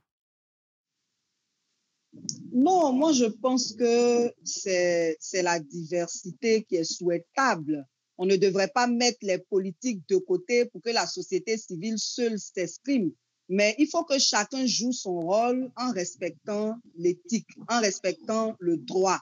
Non, 2.53 2.93
moi 2.93 3.13
je 3.13 3.27
pense 3.27 3.73
que 3.73 4.33
c'est 4.45 5.43
la 5.43 5.61
diversité 5.61 6.65
qui 6.65 6.77
est 6.77 6.85
souhaitable. 6.85 7.87
On 8.17 8.27
ne 8.27 8.37
devrait 8.37 8.69
pas 8.69 8.87
mettre 8.87 9.19
les 9.23 9.39
politiques 9.39 10.03
de 10.09 10.17
côté 10.17 10.65
pour 10.67 10.83
que 10.83 10.91
la 10.91 11.07
société 11.07 11.57
civile 11.57 11.99
seule 11.99 12.39
s'exprime. 12.39 13.13
Mais 13.49 13.75
il 13.79 13.89
faut 13.89 14.05
que 14.05 14.19
chacun 14.19 14.67
joue 14.67 14.93
son 14.93 15.21
rôle 15.21 15.71
en 15.77 15.93
respectant 15.93 16.77
l'éthique, 16.97 17.49
en 17.69 17.81
respectant 17.81 18.57
le 18.59 18.77
droit. 18.77 19.21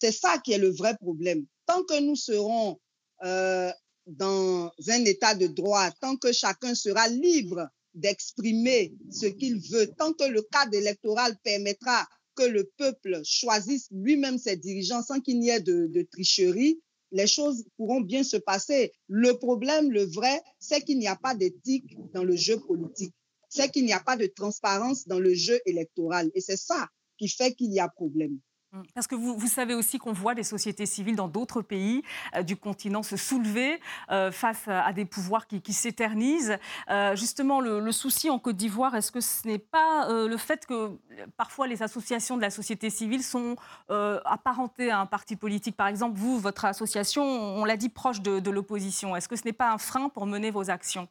C'est 0.00 0.12
ça 0.12 0.38
qui 0.38 0.52
est 0.52 0.58
le 0.58 0.70
vrai 0.70 0.96
problème. 0.96 1.44
Tant 1.66 1.82
que 1.84 2.00
nous 2.00 2.16
serons 2.16 2.78
euh, 3.24 3.70
dans 4.06 4.72
un 4.88 5.04
état 5.04 5.34
de 5.34 5.46
droit, 5.46 5.90
tant 6.00 6.16
que 6.16 6.32
chacun 6.32 6.74
sera 6.74 7.08
libre 7.08 7.68
d'exprimer 7.94 8.94
ce 9.10 9.26
qu'il 9.26 9.58
veut, 9.70 9.88
tant 9.98 10.12
que 10.12 10.24
le 10.24 10.42
cadre 10.42 10.74
électoral 10.74 11.36
permettra 11.42 12.06
que 12.34 12.44
le 12.44 12.70
peuple 12.76 13.20
choisisse 13.24 13.88
lui-même 13.90 14.38
ses 14.38 14.56
dirigeants 14.56 15.02
sans 15.02 15.20
qu'il 15.20 15.38
n'y 15.38 15.50
ait 15.50 15.60
de, 15.60 15.86
de, 15.86 16.02
tricherie, 16.02 16.80
les 17.10 17.26
choses 17.26 17.64
pourront 17.76 18.00
bien 18.00 18.22
se 18.22 18.38
passer. 18.38 18.92
Le 19.08 19.38
problème, 19.38 19.90
le 19.90 20.04
vrai, 20.04 20.40
c'est 20.58 20.80
qu'il 20.80 20.98
n'y 20.98 21.08
a 21.08 21.16
pas 21.16 21.34
d'éthique 21.34 21.96
dans 22.14 22.24
le 22.24 22.34
jeu 22.34 22.58
politique. 22.58 23.14
C'est 23.50 23.70
qu'il 23.70 23.84
n'y 23.84 23.92
a 23.92 24.00
pas 24.00 24.16
de 24.16 24.26
transparence 24.26 25.06
dans 25.06 25.20
le 25.20 25.34
jeu 25.34 25.60
électoral. 25.66 26.30
Et 26.34 26.40
c'est 26.40 26.56
ça 26.56 26.88
qui 27.18 27.28
fait 27.28 27.54
qu'il 27.54 27.72
y 27.72 27.80
a 27.80 27.88
problème. 27.88 28.38
Mmh. 28.72 28.82
Parce 28.94 29.06
que 29.06 29.14
vous, 29.14 29.36
vous 29.36 29.48
savez 29.48 29.74
aussi 29.74 29.98
qu'on 29.98 30.14
voit 30.14 30.34
des 30.34 30.42
sociétés 30.42 30.86
civiles 30.86 31.16
dans 31.16 31.28
d'autres 31.28 31.60
pays 31.60 32.02
euh, 32.34 32.42
du 32.42 32.56
continent 32.56 33.02
se 33.02 33.18
soulever 33.18 33.78
euh, 34.10 34.32
face 34.32 34.66
à 34.66 34.92
des 34.94 35.04
pouvoirs 35.04 35.46
qui, 35.46 35.60
qui 35.60 35.74
s'éternisent. 35.74 36.56
Euh, 36.88 37.14
justement, 37.14 37.60
le, 37.60 37.80
le, 37.80 37.92
souci 37.92 38.30
en 38.30 38.38
Côte 38.38 38.56
d'Ivoire, 38.56 38.94
est-ce 38.94 39.12
que 39.12 39.20
ce 39.20 39.46
n'est 39.46 39.58
pas 39.58 40.08
le 40.10 40.36
fait 40.36 40.64
que 40.66 40.98
parfois 41.36 41.66
les 41.66 41.82
associations 41.82 42.36
de 42.36 42.42
la 42.42 42.50
société 42.50 42.88
civile 42.88 43.22
sont 43.22 43.56
apparentées 43.88 44.90
à 44.90 44.98
un 45.00 45.06
parti 45.06 45.36
politique? 45.36 45.76
Par 45.76 45.88
exemple, 45.88 46.18
vous, 46.18 46.38
votre 46.38 46.64
association, 46.64 47.22
on 47.22 47.64
l'a 47.64 47.76
dit, 47.76 47.88
proche 47.90 48.22
de, 48.22 48.40
de 48.40 48.50
l'opposition. 48.50 49.14
Est-ce 49.14 49.28
que 49.28 49.36
ce 49.36 49.44
n'est 49.44 49.52
pas 49.52 49.70
un 49.70 49.78
frein 49.78 50.08
pour 50.08 50.26
mener 50.26 50.50
vos 50.50 50.70
actions? 50.70 51.08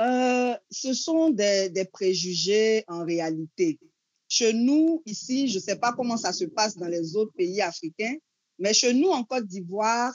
Euh, 0.00 0.56
Ce 0.70 0.92
sont 0.92 1.30
des, 1.30 1.68
des, 1.70 1.84
préjugés 1.84 2.84
en 2.88 3.04
réalité. 3.04 3.78
Chez 4.36 4.52
nous, 4.52 5.00
ici, 5.06 5.46
je 5.46 5.58
ne 5.58 5.62
sais 5.62 5.76
pas 5.76 5.92
comment 5.92 6.16
ça 6.16 6.32
se 6.32 6.44
passe 6.44 6.76
dans 6.76 6.88
les 6.88 7.14
autres 7.14 7.30
pays 7.36 7.60
africains, 7.60 8.16
mais 8.58 8.74
chez 8.74 8.92
nous, 8.92 9.10
en 9.10 9.22
Côte 9.22 9.46
d'Ivoire, 9.46 10.12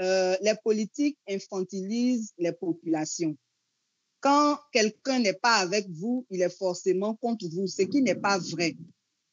euh, 0.00 0.36
les 0.42 0.52
politiques 0.62 1.16
infantilisent 1.26 2.34
les 2.36 2.52
populations. 2.52 3.34
Quand 4.20 4.58
quelqu'un 4.70 5.18
n'est 5.20 5.40
pas 5.40 5.54
avec 5.54 5.88
vous, 5.88 6.26
il 6.28 6.42
est 6.42 6.54
forcément 6.54 7.14
contre 7.14 7.46
vous, 7.48 7.66
ce 7.66 7.80
qui 7.80 8.02
n'est 8.02 8.14
pas 8.14 8.36
vrai. 8.36 8.76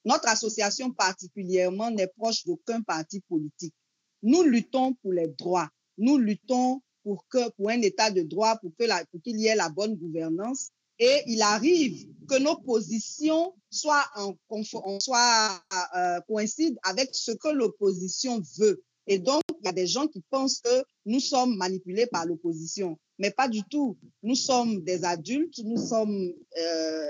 Notre 0.05 0.29
association 0.29 0.93
particulièrement 0.93 1.91
n'est 1.91 2.07
proche 2.07 2.45
d'aucun 2.45 2.81
parti 2.83 3.19
politique. 3.27 3.75
Nous 4.23 4.43
luttons 4.43 4.93
pour 4.93 5.11
les 5.11 5.27
droits. 5.27 5.67
Nous 5.97 6.17
luttons 6.17 6.81
pour, 7.03 7.27
que, 7.27 7.49
pour 7.57 7.69
un 7.69 7.81
état 7.81 8.09
de 8.09 8.21
droit, 8.21 8.55
pour 8.59 8.71
qu'il 8.77 9.41
y 9.41 9.47
ait 9.47 9.55
la 9.55 9.67
bonne 9.67 9.95
gouvernance. 9.97 10.69
Et 11.01 11.23
il 11.25 11.41
arrive 11.41 12.07
que 12.29 12.37
nos 12.37 12.57
positions 12.57 13.55
soient, 13.71 14.05
en, 14.15 14.35
soient 14.99 15.61
euh, 15.97 16.21
coïncident 16.27 16.79
avec 16.83 17.09
ce 17.13 17.31
que 17.31 17.47
l'opposition 17.49 18.39
veut. 18.59 18.83
Et 19.07 19.17
donc, 19.17 19.41
il 19.59 19.65
y 19.65 19.67
a 19.67 19.73
des 19.73 19.87
gens 19.87 20.05
qui 20.05 20.21
pensent 20.29 20.59
que 20.59 20.83
nous 21.07 21.19
sommes 21.19 21.57
manipulés 21.57 22.05
par 22.05 22.27
l'opposition, 22.27 22.99
mais 23.17 23.31
pas 23.31 23.47
du 23.47 23.63
tout. 23.63 23.97
Nous 24.21 24.35
sommes 24.35 24.83
des 24.83 25.03
adultes, 25.03 25.59
nous 25.63 25.83
sommes 25.83 26.31
euh, 26.59 27.07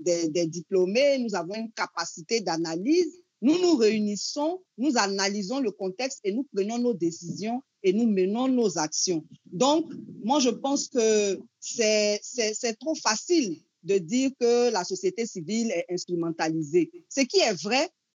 des, 0.00 0.28
des, 0.30 0.48
diplômés, 0.48 1.18
nous 1.18 1.36
avons 1.36 1.54
une 1.54 1.70
capacité 1.70 2.40
d'analyse. 2.40 3.22
Nous 3.40 3.58
nous 3.60 3.76
réunissons, 3.76 4.60
nous 4.78 4.96
analysons 4.96 5.60
le 5.60 5.70
contexte 5.70 6.20
et 6.24 6.32
nous 6.32 6.46
prenons 6.54 6.78
nos 6.78 6.94
décisions 6.94 7.62
et 7.82 7.92
nous 7.92 8.06
menons 8.06 8.48
nos 8.48 8.78
actions. 8.78 9.24
Donc, 9.46 9.92
moi, 10.24 10.40
je 10.40 10.50
pense 10.50 10.88
que 10.88 11.40
c'est 11.60 12.78
trop 12.80 12.94
facile 12.96 13.60
de 13.84 13.98
dire 13.98 14.30
que 14.40 14.70
la 14.72 14.82
société 14.82 15.24
civile 15.24 15.70
est 15.70 15.86
instrumentalisée. 15.88 16.90
Ce 17.08 17.20
qui 17.20 17.38
est 17.38 17.62
vrai, 17.62 17.88